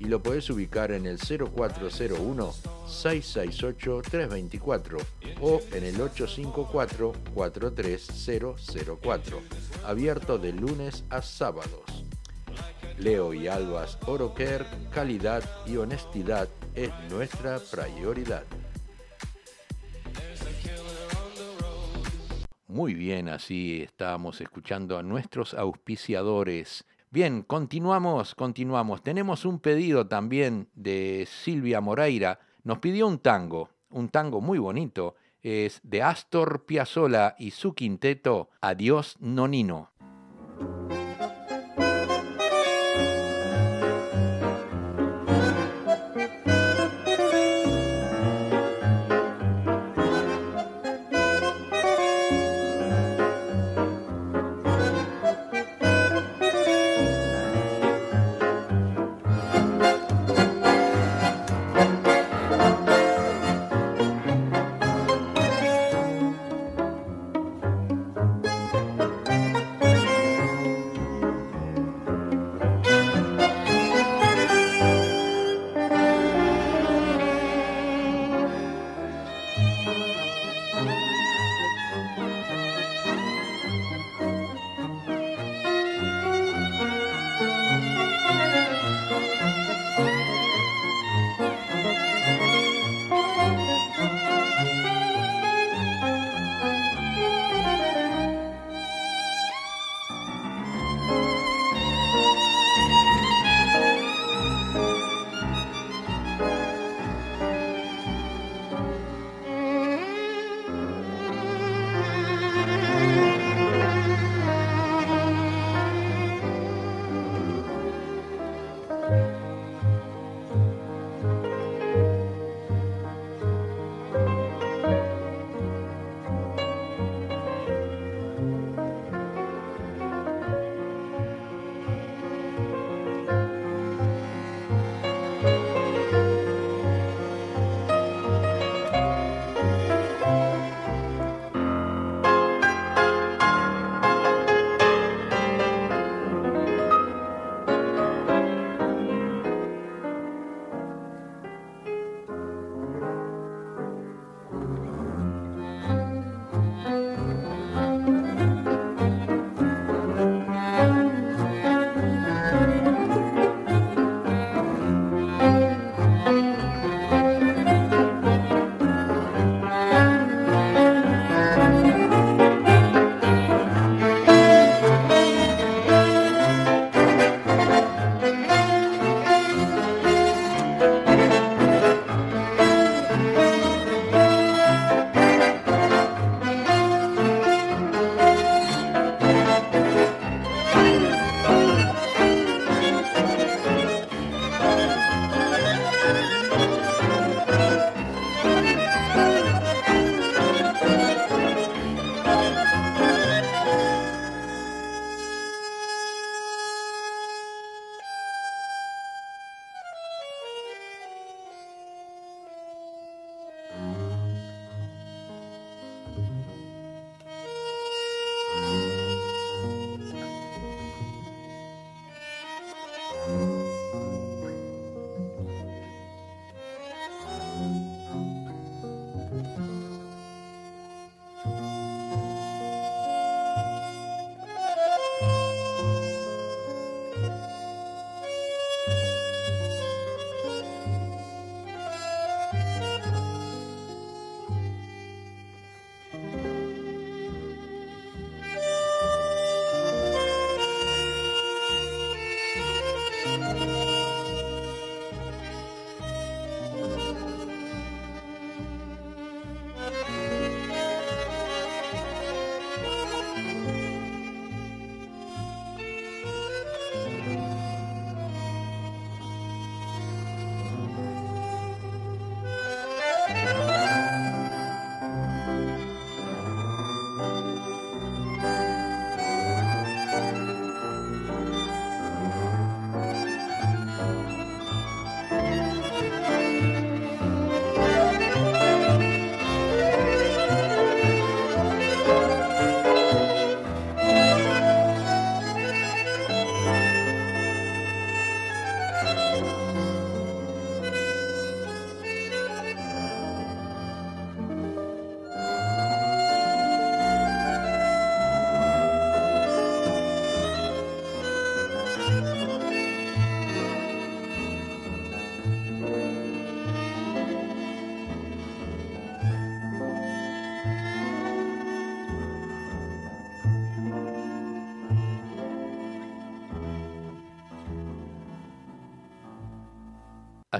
y 0.00 0.06
lo 0.06 0.20
puedes 0.20 0.50
ubicar 0.50 0.90
en 0.90 1.06
el 1.06 1.18
0401 1.18 2.52
668 2.88 4.02
324 4.02 4.98
o 5.40 5.60
en 5.72 5.84
el 5.84 6.00
854 6.00 7.12
43004 7.34 9.40
abierto 9.84 10.38
de 10.38 10.52
lunes 10.52 11.04
a 11.10 11.22
sábados. 11.22 12.04
Leo 12.98 13.32
y 13.32 13.46
Albas 13.46 13.98
Oroker, 14.06 14.66
calidad 14.92 15.44
y 15.66 15.76
honestidad 15.76 16.48
es 16.74 16.90
nuestra 17.10 17.58
prioridad. 17.58 18.44
Muy 22.66 22.94
bien, 22.94 23.28
así 23.28 23.82
estábamos 23.82 24.40
escuchando 24.40 24.96
a 24.96 25.02
nuestros 25.02 25.54
auspiciadores. 25.54 26.86
Bien, 27.12 27.42
continuamos, 27.42 28.36
continuamos. 28.36 29.02
Tenemos 29.02 29.44
un 29.44 29.58
pedido 29.58 30.06
también 30.06 30.68
de 30.74 31.26
Silvia 31.28 31.80
Moreira. 31.80 32.38
Nos 32.62 32.78
pidió 32.78 33.08
un 33.08 33.18
tango, 33.18 33.68
un 33.90 34.10
tango 34.10 34.40
muy 34.40 34.60
bonito. 34.60 35.16
Es 35.42 35.80
de 35.82 36.04
Astor 36.04 36.66
Piazzolla 36.66 37.34
y 37.36 37.50
su 37.50 37.74
quinteto 37.74 38.50
Adiós 38.60 39.16
Nonino. 39.18 39.90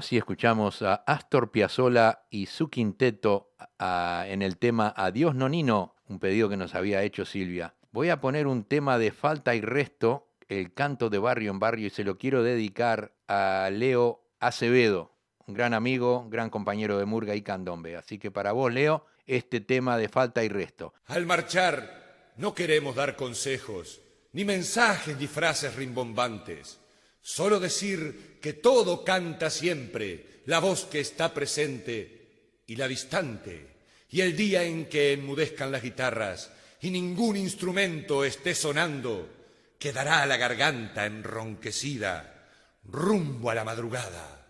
Así 0.01 0.17
escuchamos 0.17 0.81
a 0.81 0.95
Astor 0.95 1.51
Piazzolla 1.51 2.23
y 2.31 2.47
su 2.47 2.71
quinteto 2.71 3.53
en 3.79 4.41
el 4.41 4.57
tema 4.57 4.91
Adiós 4.97 5.35
Nonino, 5.35 5.93
un 6.07 6.17
pedido 6.17 6.49
que 6.49 6.57
nos 6.57 6.73
había 6.73 7.03
hecho 7.03 7.23
Silvia. 7.23 7.75
Voy 7.91 8.09
a 8.09 8.19
poner 8.19 8.47
un 8.47 8.63
tema 8.63 8.97
de 8.97 9.11
falta 9.11 9.53
y 9.53 9.61
resto, 9.61 10.27
el 10.49 10.73
canto 10.73 11.11
de 11.11 11.19
barrio 11.19 11.51
en 11.51 11.59
barrio, 11.59 11.85
y 11.85 11.91
se 11.91 12.03
lo 12.03 12.17
quiero 12.17 12.41
dedicar 12.41 13.13
a 13.27 13.69
Leo 13.71 14.23
Acevedo, 14.39 15.11
un 15.45 15.53
gran 15.53 15.75
amigo, 15.75 16.25
gran 16.29 16.49
compañero 16.49 16.97
de 16.97 17.05
Murga 17.05 17.35
y 17.35 17.43
Candombe. 17.43 17.95
Así 17.95 18.17
que 18.17 18.31
para 18.31 18.53
vos, 18.53 18.73
Leo, 18.73 19.05
este 19.27 19.61
tema 19.61 19.99
de 19.99 20.09
falta 20.09 20.43
y 20.43 20.49
resto. 20.49 20.95
Al 21.05 21.27
marchar, 21.27 22.31
no 22.37 22.55
queremos 22.55 22.95
dar 22.95 23.15
consejos, 23.15 24.01
ni 24.33 24.45
mensajes 24.45 25.15
ni 25.15 25.27
frases 25.27 25.75
rimbombantes. 25.75 26.80
Solo 27.21 27.59
decir 27.59 28.39
que 28.41 28.53
todo 28.53 29.03
canta 29.03 29.49
siempre, 29.49 30.41
la 30.45 30.59
voz 30.59 30.85
que 30.85 30.99
está 30.99 31.33
presente 31.33 32.63
y 32.65 32.75
la 32.75 32.87
distante. 32.87 33.67
Y 34.09 34.21
el 34.21 34.35
día 34.35 34.63
en 34.63 34.87
que 34.87 35.13
enmudezcan 35.13 35.71
las 35.71 35.83
guitarras 35.83 36.51
y 36.81 36.89
ningún 36.89 37.37
instrumento 37.37 38.25
esté 38.25 38.55
sonando, 38.55 39.29
quedará 39.77 40.25
la 40.25 40.37
garganta 40.37 41.05
enronquecida, 41.05 42.49
rumbo 42.83 43.51
a 43.51 43.55
la 43.55 43.63
madrugada, 43.63 44.47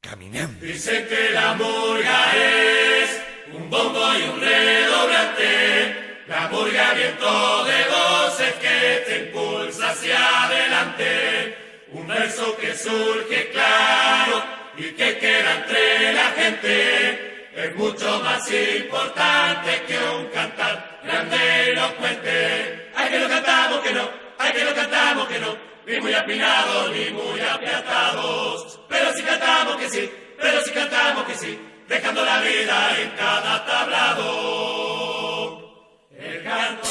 caminando. 0.00 0.64
Dicen 0.64 1.06
que 1.06 1.30
la 1.30 1.54
murga 1.54 2.32
es 2.34 3.20
un 3.54 3.68
bombo 3.68 4.18
y 4.18 4.22
un 4.22 4.40
redoblante, 4.40 6.24
la 6.26 6.48
murga 6.48 6.94
viento 6.94 7.64
de 7.64 7.84
voces 7.84 8.39
un 11.92 12.06
verso 12.06 12.56
que 12.56 12.74
surge 12.74 13.50
claro 13.50 14.42
y 14.76 14.92
que 14.92 15.18
queda 15.18 15.56
entre 15.56 16.12
la 16.12 16.30
gente, 16.30 17.48
es 17.54 17.74
mucho 17.76 18.20
más 18.20 18.48
importante 18.50 19.82
que 19.86 19.98
un 19.98 20.26
cantar 20.26 21.00
grande 21.02 21.70
elocuente. 21.72 22.90
Ay 22.94 23.10
que 23.10 23.18
lo 23.18 23.28
cantamos 23.28 23.80
que 23.80 23.92
no, 23.92 24.08
ay 24.38 24.52
que 24.52 24.64
lo 24.64 24.74
cantamos 24.74 25.28
que 25.28 25.38
no, 25.40 25.56
ni 25.86 26.00
muy 26.00 26.14
apinados 26.14 26.90
ni 26.92 27.10
muy 27.10 27.40
apiatados, 27.40 28.80
pero 28.88 29.12
si 29.12 29.22
cantamos 29.22 29.76
que 29.76 29.90
sí, 29.90 30.10
pero 30.40 30.62
si 30.62 30.70
cantamos 30.70 31.24
que 31.24 31.34
sí, 31.34 31.60
dejando 31.88 32.24
la 32.24 32.40
vida 32.40 33.00
en 33.00 33.10
cada 33.10 33.66
tablado. 33.66 34.30
El 36.16 36.42
canto 36.44 36.89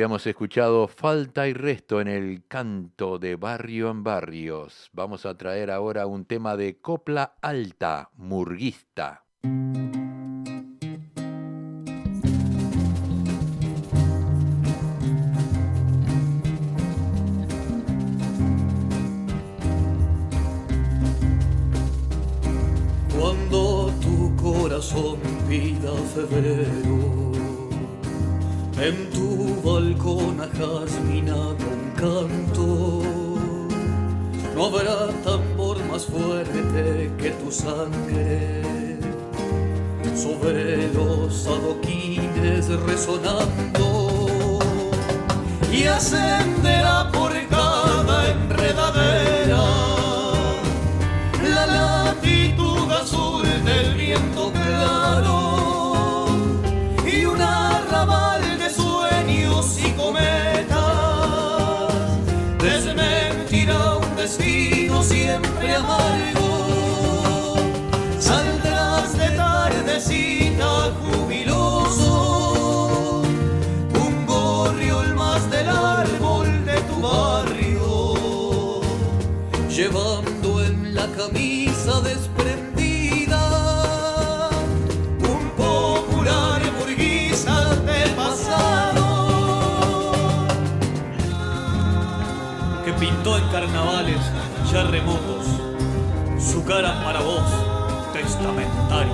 Habíamos 0.00 0.26
escuchado 0.26 0.88
Falta 0.88 1.46
y 1.46 1.52
Resto 1.52 2.00
en 2.00 2.08
el 2.08 2.46
canto 2.48 3.18
de 3.18 3.36
Barrio 3.36 3.90
en 3.90 4.02
Barrios. 4.02 4.88
Vamos 4.94 5.26
a 5.26 5.36
traer 5.36 5.70
ahora 5.70 6.06
un 6.06 6.24
tema 6.24 6.56
de 6.56 6.78
copla 6.80 7.34
alta, 7.42 8.08
murguista. 8.16 9.26
Cuando 23.18 23.92
tu 24.00 24.34
corazón 24.36 25.18
pida 25.46 25.92
febrero, 26.14 27.29
en 28.82 29.10
tu 29.10 29.60
balcón 29.62 30.40
a 30.40 30.48
jazminado 30.56 31.56
un 31.76 31.90
canto, 31.96 33.02
no 34.54 34.66
habrá 34.66 35.08
tambor 35.22 35.84
más 35.84 36.06
fuerte 36.06 37.10
que 37.18 37.30
tu 37.30 37.52
sangre. 37.52 38.62
Sobre 40.16 40.92
los 40.92 41.46
adoquines 41.46 42.68
resonando 42.86 44.58
y 45.72 45.84
ascenderá 45.84 47.10
por 47.12 47.32
cada 47.48 48.30
enredadera 48.30 49.64
la 51.48 51.66
latitud 51.66 52.90
azul 52.90 53.44
del 53.64 53.96
en 93.36 93.48
carnavales 93.48 94.20
ya 94.72 94.84
remotos 94.84 95.46
su 96.38 96.64
cara 96.64 97.02
para 97.04 97.20
vos, 97.20 97.42
testamentario. 98.12 99.12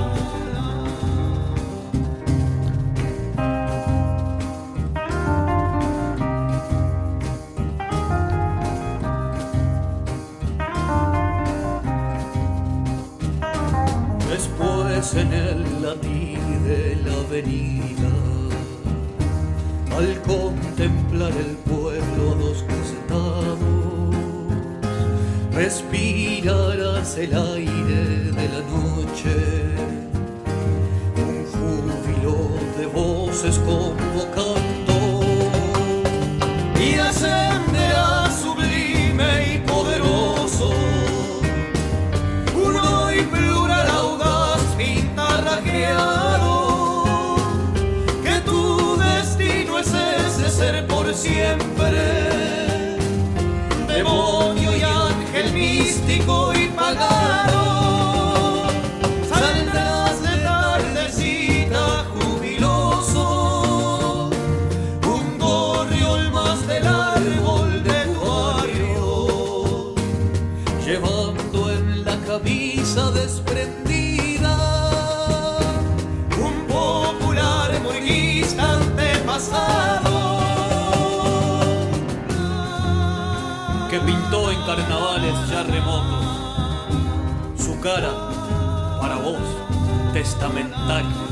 Después 14.31 15.15
en 15.15 15.33
el 15.33 15.83
latir 15.83 16.39
de 16.39 16.97
la 17.05 17.13
avenida, 17.13 18.09
al 19.97 20.23
contemplar 20.23 21.33
el 21.33 21.66
respirarás 25.57 27.17
el 27.17 27.35
aire 27.35 28.31
de 28.31 28.49
la 28.53 28.61
noche, 28.69 29.35
un 31.17 31.47
júbilo 31.51 32.51
de 32.79 32.87
voces 32.87 33.59
convocando 33.61 34.76
carnavales 84.77 85.49
ya 85.49 85.63
remotos 85.63 86.25
su 87.57 87.81
cara 87.81 88.13
para 89.01 89.17
vos, 89.17 89.41
testamentario. 90.13 91.27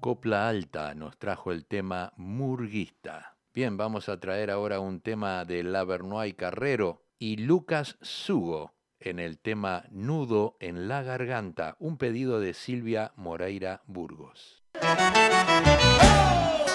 Copla 0.00 0.48
Alta 0.48 0.94
nos 0.94 1.18
trajo 1.18 1.52
el 1.52 1.66
tema 1.66 2.12
murguista. 2.16 3.36
Bien, 3.52 3.76
vamos 3.76 4.08
a 4.08 4.18
traer 4.20 4.50
ahora 4.50 4.80
un 4.80 5.00
tema 5.00 5.44
de 5.44 5.62
Lavernoy 5.62 6.34
Carrero 6.34 7.05
y 7.18 7.36
Lucas 7.36 7.96
Sugo 8.02 8.74
en 9.00 9.18
el 9.18 9.38
tema 9.38 9.84
Nudo 9.90 10.56
en 10.60 10.88
la 10.88 11.02
Garganta, 11.02 11.76
un 11.78 11.96
pedido 11.98 12.40
de 12.40 12.54
Silvia 12.54 13.12
Moreira 13.16 13.82
Burgos. 13.86 14.62
¡Arriba 14.80 16.65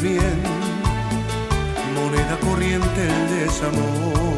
bien, 0.00 0.42
moneda 1.94 2.38
corriente 2.40 3.08
el 3.08 3.40
desamor. 3.40 4.35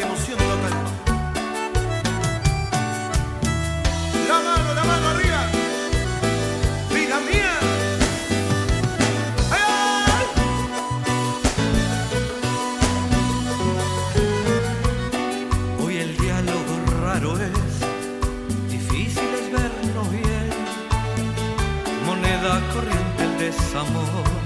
Total, 0.00 0.12
emoción 0.12 0.38
total. 0.38 0.72
La 4.28 4.38
mano, 4.40 4.74
la 4.74 4.84
mano 4.84 5.08
arriba. 5.08 5.40
Vida 6.94 7.20
mía. 7.20 7.58
¡Ay, 9.50 9.62
ay! 10.06 10.26
Hoy 15.84 15.96
el 15.98 16.16
diálogo 16.16 16.72
raro 17.02 17.38
es, 17.38 17.80
difícil 18.70 19.28
es 19.34 19.52
vernos 19.52 20.10
bien, 20.10 20.50
moneda 22.06 22.60
corriente 22.72 23.24
el 23.24 23.38
desamor. 23.38 24.39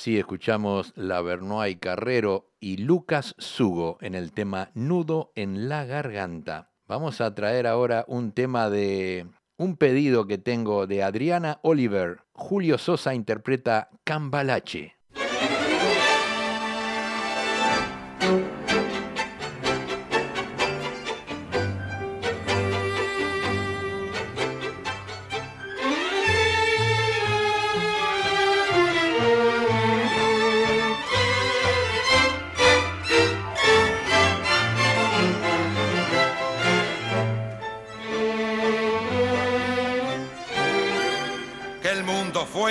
Así 0.00 0.18
escuchamos 0.18 0.94
la 0.96 1.20
Bernoy 1.20 1.76
Carrero 1.76 2.54
y 2.58 2.78
Lucas 2.78 3.34
Sugo 3.36 3.98
en 4.00 4.14
el 4.14 4.32
tema 4.32 4.70
Nudo 4.72 5.30
en 5.34 5.68
la 5.68 5.84
Garganta. 5.84 6.70
Vamos 6.88 7.20
a 7.20 7.34
traer 7.34 7.66
ahora 7.66 8.06
un 8.08 8.32
tema 8.32 8.70
de 8.70 9.26
un 9.58 9.76
pedido 9.76 10.26
que 10.26 10.38
tengo 10.38 10.86
de 10.86 11.02
Adriana 11.02 11.60
Oliver. 11.62 12.22
Julio 12.32 12.78
Sosa 12.78 13.12
interpreta 13.12 13.90
Cambalache. 14.04 14.99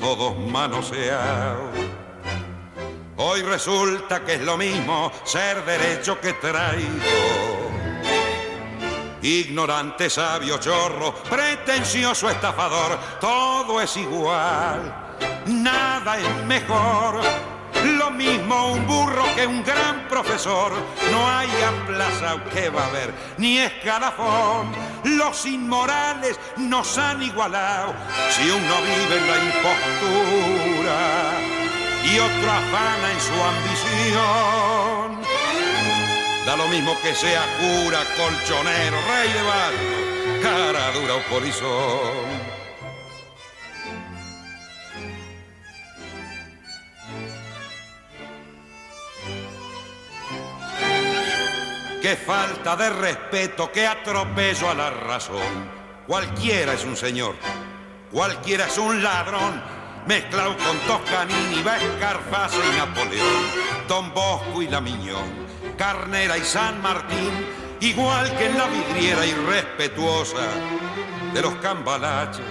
todos 0.00 0.36
manoseados. 0.36 1.70
Hoy 3.16 3.42
resulta 3.42 4.24
que 4.24 4.34
es 4.34 4.40
lo 4.40 4.56
mismo 4.56 5.12
ser 5.24 5.62
derecho 5.64 6.18
que 6.18 6.32
traído. 6.32 7.70
Ignorante, 9.22 10.08
sabio, 10.08 10.58
chorro, 10.58 11.12
pretencioso, 11.14 12.30
estafador, 12.30 12.98
todo 13.20 13.78
es 13.82 13.94
igual, 13.98 15.16
nada 15.46 16.18
es 16.18 16.44
mejor. 16.46 17.20
Lo 17.84 18.10
mismo 18.10 18.72
un 18.72 18.86
burro 18.86 19.24
que 19.34 19.46
un 19.46 19.62
gran 19.62 20.08
profesor, 20.08 20.72
no 21.10 21.28
hay 21.28 21.50
aplazado 21.62 22.44
que 22.50 22.70
va 22.70 22.84
a 22.84 22.86
haber, 22.86 23.12
ni 23.36 23.58
escalafón. 23.58 24.89
Los 25.04 25.46
inmorales 25.46 26.38
nos 26.56 26.98
han 26.98 27.22
igualado 27.22 27.94
si 28.30 28.50
uno 28.50 28.74
vive 28.82 29.16
en 29.16 29.26
la 29.26 29.36
impostura 29.44 30.98
y 32.04 32.18
otro 32.18 32.50
afana 32.50 33.12
en 33.12 33.20
su 33.20 33.42
ambición. 33.52 35.20
Da 36.46 36.56
lo 36.56 36.68
mismo 36.68 36.96
que 37.02 37.14
sea 37.14 37.42
cura, 37.58 38.00
colchonero, 38.16 38.96
rey 39.08 39.32
de 39.32 39.42
barrio, 39.42 40.42
cara 40.42 40.90
dura 40.92 41.14
o 41.16 41.22
polizón. 41.30 42.39
Qué 52.00 52.16
falta 52.16 52.76
de 52.76 52.88
respeto, 52.88 53.70
qué 53.70 53.86
atropello 53.86 54.70
a 54.70 54.74
la 54.74 54.88
razón. 54.88 55.70
Cualquiera 56.06 56.72
es 56.72 56.82
un 56.84 56.96
señor, 56.96 57.34
cualquiera 58.10 58.66
es 58.66 58.78
un 58.78 59.02
ladrón, 59.02 59.62
mezclado 60.06 60.56
con 60.56 60.78
Toscanini, 60.86 61.58
Escarface 61.58 62.56
y 62.56 62.78
Napoleón, 62.78 63.44
Don 63.86 64.14
Bosco 64.14 64.62
y 64.62 64.68
la 64.68 64.80
Miñón, 64.80 65.46
Carnera 65.76 66.38
y 66.38 66.40
San 66.42 66.80
Martín, 66.80 67.46
igual 67.80 68.34
que 68.38 68.46
en 68.46 68.56
la 68.56 68.66
vidriera 68.66 69.26
irrespetuosa 69.26 70.48
de 71.34 71.42
los 71.42 71.54
cambalaches, 71.56 72.46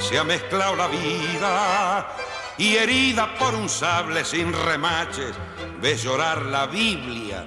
se 0.00 0.18
ha 0.18 0.24
mezclado 0.24 0.74
la 0.74 0.88
vida 0.88 2.08
y 2.58 2.74
herida 2.74 3.36
por 3.38 3.54
un 3.54 3.68
sable 3.68 4.24
sin 4.24 4.52
remaches, 4.52 5.36
ves 5.80 6.02
llorar 6.02 6.42
la 6.46 6.66
Biblia 6.66 7.46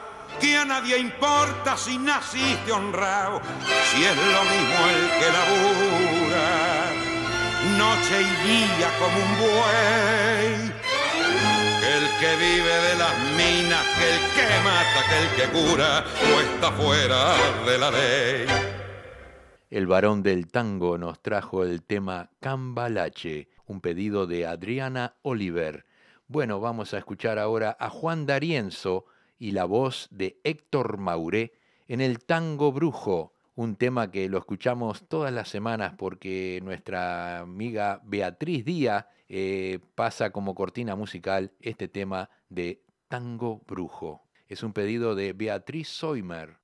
que 0.41 0.57
a 0.57 0.65
nadie 0.65 0.97
importa 0.97 1.77
si 1.77 1.99
naciste 1.99 2.71
honrado, 2.71 3.39
si 3.91 4.03
es 4.03 4.17
lo 4.17 4.43
mismo 4.53 4.81
el 4.89 5.03
que 5.19 5.27
labura, 5.37 6.47
noche 7.77 8.21
y 8.21 8.31
día 8.47 8.89
como 8.97 9.17
un 9.17 9.33
buey. 9.37 10.71
Que 11.79 11.97
el 11.97 12.07
que 12.19 12.31
vive 12.37 12.75
de 12.87 12.95
las 12.97 13.15
minas, 13.37 13.85
que 13.97 14.07
el 14.13 14.19
que 14.35 14.47
mata, 14.63 14.99
que 15.09 15.17
el 15.21 15.29
que 15.35 15.45
cura, 15.59 16.03
o 16.35 16.41
está 16.41 16.71
fuera 16.71 17.35
de 17.65 17.77
la 17.77 17.91
ley. 17.91 18.47
El 19.69 19.87
varón 19.87 20.23
del 20.23 20.47
tango 20.47 20.97
nos 20.97 21.21
trajo 21.21 21.63
el 21.63 21.83
tema 21.83 22.29
Cambalache, 22.39 23.47
un 23.67 23.79
pedido 23.79 24.25
de 24.25 24.47
Adriana 24.47 25.15
Oliver. 25.21 25.85
Bueno, 26.27 26.59
vamos 26.59 26.93
a 26.93 26.97
escuchar 26.97 27.37
ahora 27.37 27.77
a 27.79 27.89
Juan 27.89 28.25
D'Arienzo 28.25 29.05
y 29.41 29.53
la 29.53 29.65
voz 29.65 30.07
de 30.11 30.39
Héctor 30.43 30.99
Mauré 30.99 31.53
en 31.87 31.99
el 31.99 32.23
tango 32.23 32.71
brujo, 32.71 33.33
un 33.55 33.75
tema 33.75 34.11
que 34.11 34.29
lo 34.29 34.37
escuchamos 34.37 35.07
todas 35.07 35.33
las 35.33 35.49
semanas 35.49 35.95
porque 35.97 36.59
nuestra 36.63 37.39
amiga 37.39 38.01
Beatriz 38.03 38.63
Díaz 38.63 39.07
eh, 39.29 39.79
pasa 39.95 40.29
como 40.29 40.53
cortina 40.53 40.95
musical 40.95 41.53
este 41.59 41.87
tema 41.87 42.29
de 42.49 42.83
tango 43.07 43.63
brujo. 43.67 44.21
Es 44.47 44.61
un 44.61 44.73
pedido 44.73 45.15
de 45.15 45.33
Beatriz 45.33 45.87
Soimer. 45.87 46.57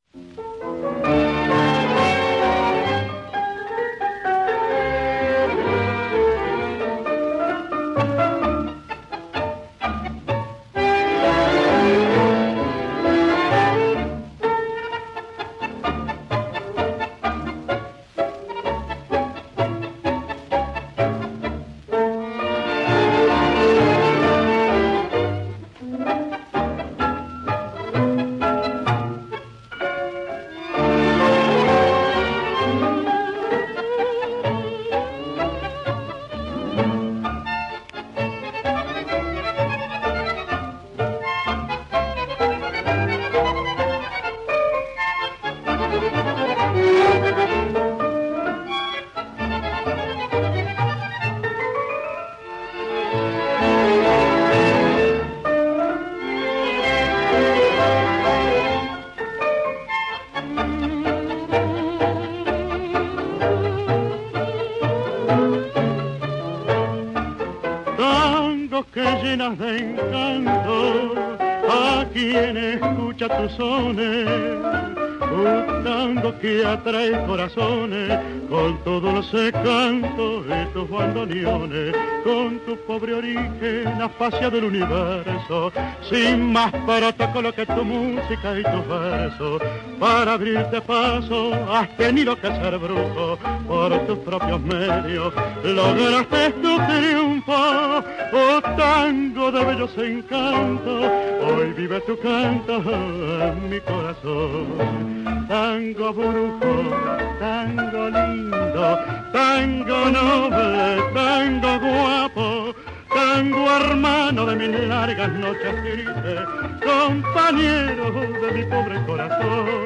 Los 79.34 79.52
cantos 79.52 80.48
de 80.48 80.66
tus 80.68 80.90
bandoneones, 80.90 81.96
con 82.24 82.60
tu 82.60 82.78
pobre 82.86 83.14
origen 83.14 84.02
afasia 84.02 84.50
del 84.50 84.66
universo, 84.66 85.72
sin 86.10 86.52
más 86.52 86.72
protocolo 86.86 87.54
que 87.54 87.66
tu 87.66 87.84
música 87.84 88.60
y 88.60 88.64
tus 88.64 88.88
versos, 88.88 89.62
para 90.00 90.34
abrirte 90.34 90.82
paso 90.82 91.54
has 91.70 91.96
tenido 91.98 92.36
que 92.36 92.48
ser 92.48 92.78
brujo. 92.78 93.38
Por 93.68 94.00
tus 94.08 94.20
propios 94.20 94.62
medios, 94.62 95.34
lograste 95.64 96.52
tu 96.62 96.78
triunfo, 96.78 98.04
oh 98.34 98.62
tango 98.78 99.52
de 99.52 99.66
bellos 99.66 99.98
encantos, 99.98 101.12
hoy 101.42 101.74
vive 101.74 102.00
tu 102.02 102.18
canto 102.20 102.78
en 102.78 103.70
mi 103.70 103.80
corazón. 103.82 105.48
Tango 105.48 106.14
brujo, 106.14 106.92
tango 107.40 108.10
lindo, 108.10 109.16
tango 109.32 110.10
noble, 110.10 111.02
tango 111.14 111.80
guapo, 111.80 112.76
tango 113.14 113.72
hermano 113.78 114.46
de 114.46 114.56
mis 114.56 114.80
largas 114.88 115.32
noches 115.34 115.76
tristes, 115.84 116.40
compañero 116.84 118.12
de 118.42 118.52
mi 118.52 118.64
pobre 118.66 119.06
corazón. 119.06 119.78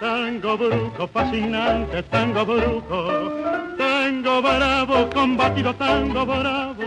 Tango 0.00 0.56
brujo, 0.56 1.08
fascinante, 1.08 2.02
tango 2.04 2.46
brujo, 2.46 3.32
tango 3.76 4.42
bravo, 4.42 5.10
combatido, 5.12 5.74
tango 5.74 6.24
bravo, 6.24 6.84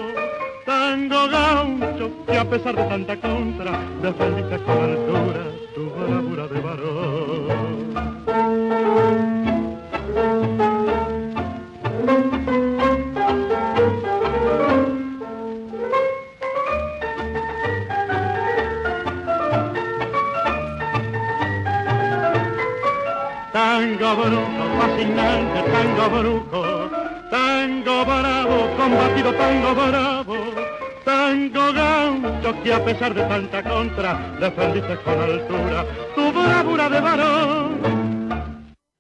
tango 0.66 1.28
gaucho, 1.28 2.26
que 2.26 2.38
a 2.38 2.46
pesar 2.46 2.76
de 2.76 2.84
tanta 2.84 3.18
contra, 3.18 3.72
defendiste 4.02 4.58
con 4.60 4.82
altura 4.82 5.44
tu 5.76 5.90
bravura 5.90 6.48
de 6.48 6.60
varón. 6.62 7.71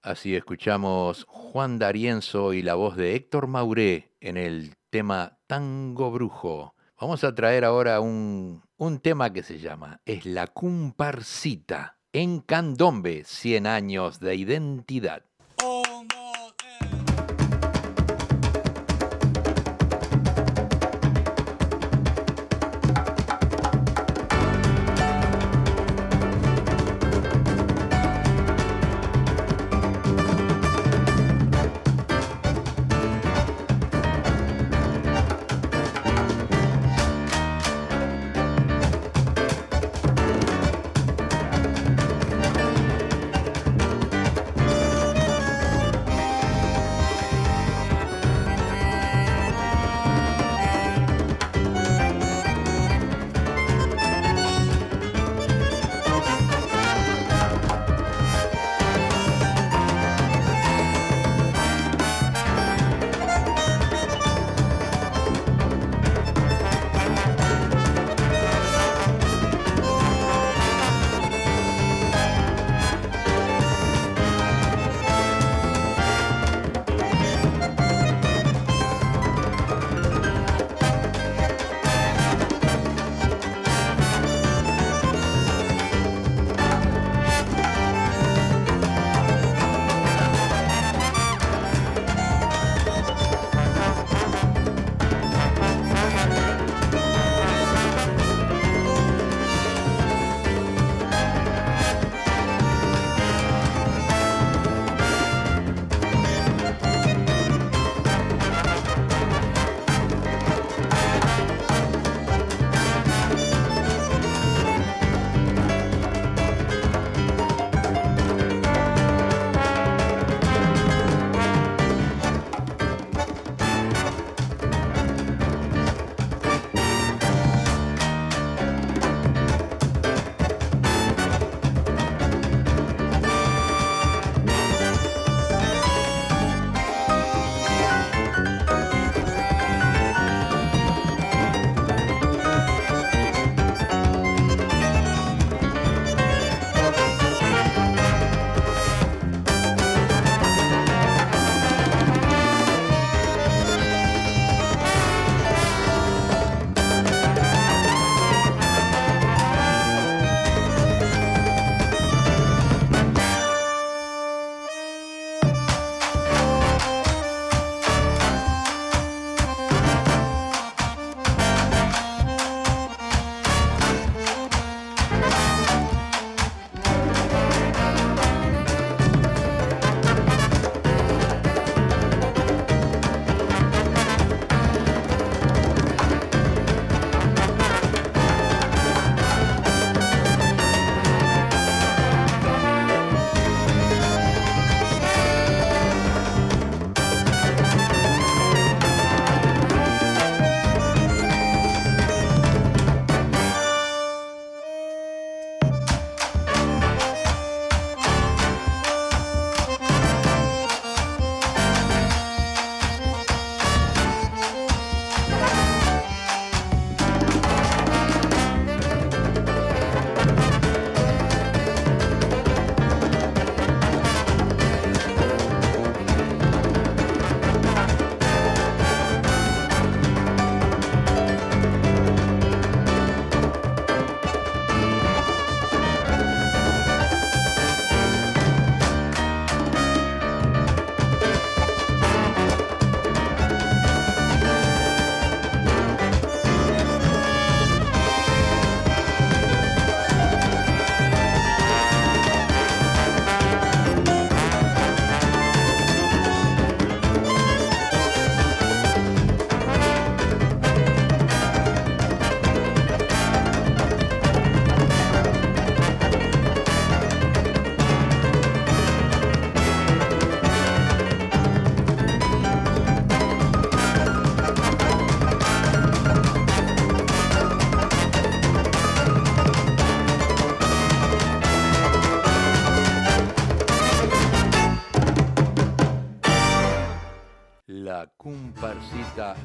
Así 0.01 0.35
escuchamos 0.35 1.25
Juan 1.27 1.77
D'Arienzo 1.77 2.53
y 2.53 2.63
la 2.63 2.73
voz 2.73 2.95
de 2.95 3.15
Héctor 3.15 3.45
Mauré 3.47 4.15
en 4.19 4.37
el 4.37 4.73
tema 4.89 5.37
Tango 5.45 6.09
Brujo. 6.09 6.73
Vamos 6.99 7.23
a 7.23 7.35
traer 7.35 7.63
ahora 7.63 7.99
un, 7.99 8.63
un 8.77 8.99
tema 8.99 9.31
que 9.31 9.43
se 9.43 9.59
llama 9.59 10.01
Es 10.05 10.25
la 10.25 10.47
Cumparcita 10.47 11.99
en 12.13 12.39
Candombe, 12.39 13.23
100 13.23 13.67
años 13.67 14.19
de 14.19 14.35
identidad. 14.35 15.23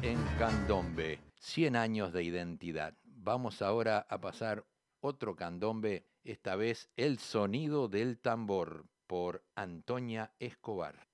En 0.01 0.17
candombe. 0.37 1.19
100 1.39 1.75
años 1.75 2.13
de 2.13 2.23
identidad. 2.23 2.93
Vamos 3.03 3.61
ahora 3.61 4.05
a 4.09 4.19
pasar 4.19 4.65
otro 4.99 5.35
candombe, 5.35 6.05
esta 6.23 6.55
vez 6.55 6.89
El 6.95 7.19
sonido 7.19 7.87
del 7.87 8.17
tambor 8.19 8.85
por 9.07 9.43
Antonia 9.55 10.31
Escobar. 10.39 11.07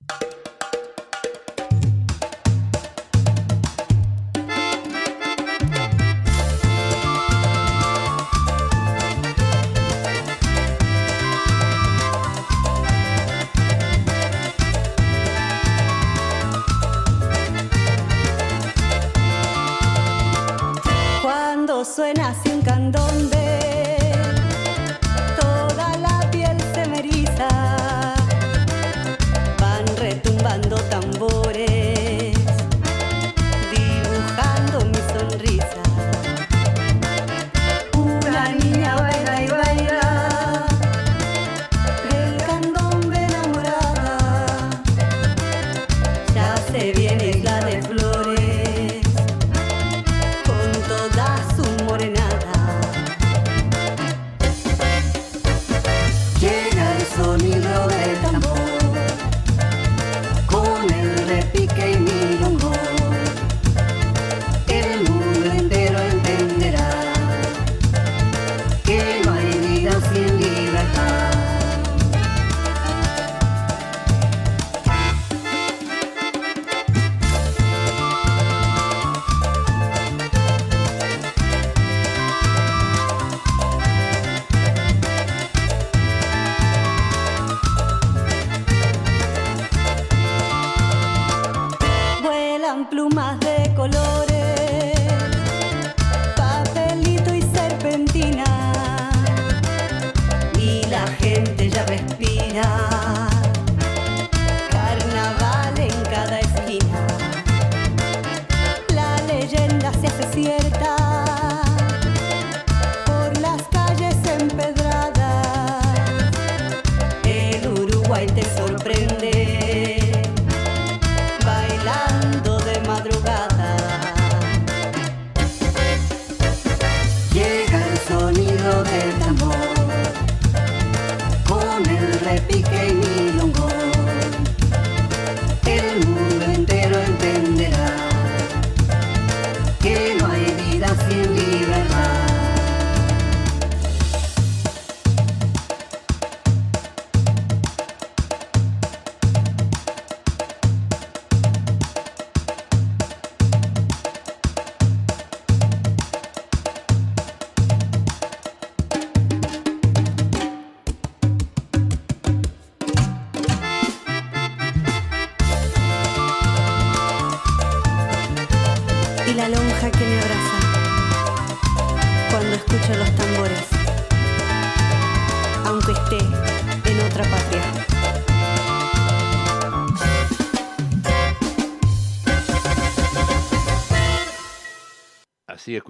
Suena 21.84 22.30
así 22.30 22.50
un 22.50 22.62
toda 22.92 23.33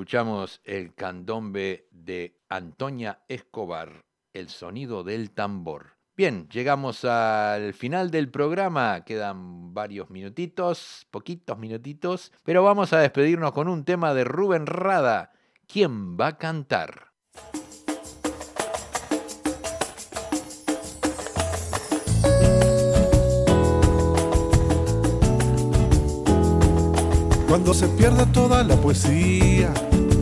escuchamos 0.05 0.61
el 0.65 0.95
candombe 0.95 1.89
de 1.91 2.39
Antonia 2.51 3.23
Escobar, 3.27 4.05
el 4.35 4.51
sonido 4.51 5.03
del 5.03 5.31
tambor. 5.31 5.97
Bien, 6.15 6.47
llegamos 6.51 7.07
al 7.07 7.73
final 7.73 8.11
del 8.11 8.31
programa, 8.31 9.03
quedan 9.07 9.73
varios 9.73 10.11
minutitos, 10.11 11.07
poquitos 11.11 11.57
minutitos, 11.57 12.33
pero 12.43 12.63
vamos 12.63 12.93
a 12.93 12.99
despedirnos 12.99 13.53
con 13.53 13.67
un 13.67 13.87
tema 13.87 14.13
de 14.13 14.25
Rubén 14.25 14.67
Rada. 14.67 15.33
¿Quién 15.67 16.19
va 16.19 16.27
a 16.27 16.37
cantar? 16.37 17.15
Cuando 27.49 27.73
se 27.73 27.87
pierda 27.87 28.27
toda 28.33 28.65
la 28.65 28.75
poesía, 28.75 29.73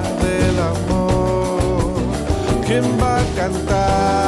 del 0.00 0.58
amor? 0.58 1.60
¿Quién 2.66 2.84
va 3.00 3.18
a 3.18 3.24
cantar? 3.36 4.21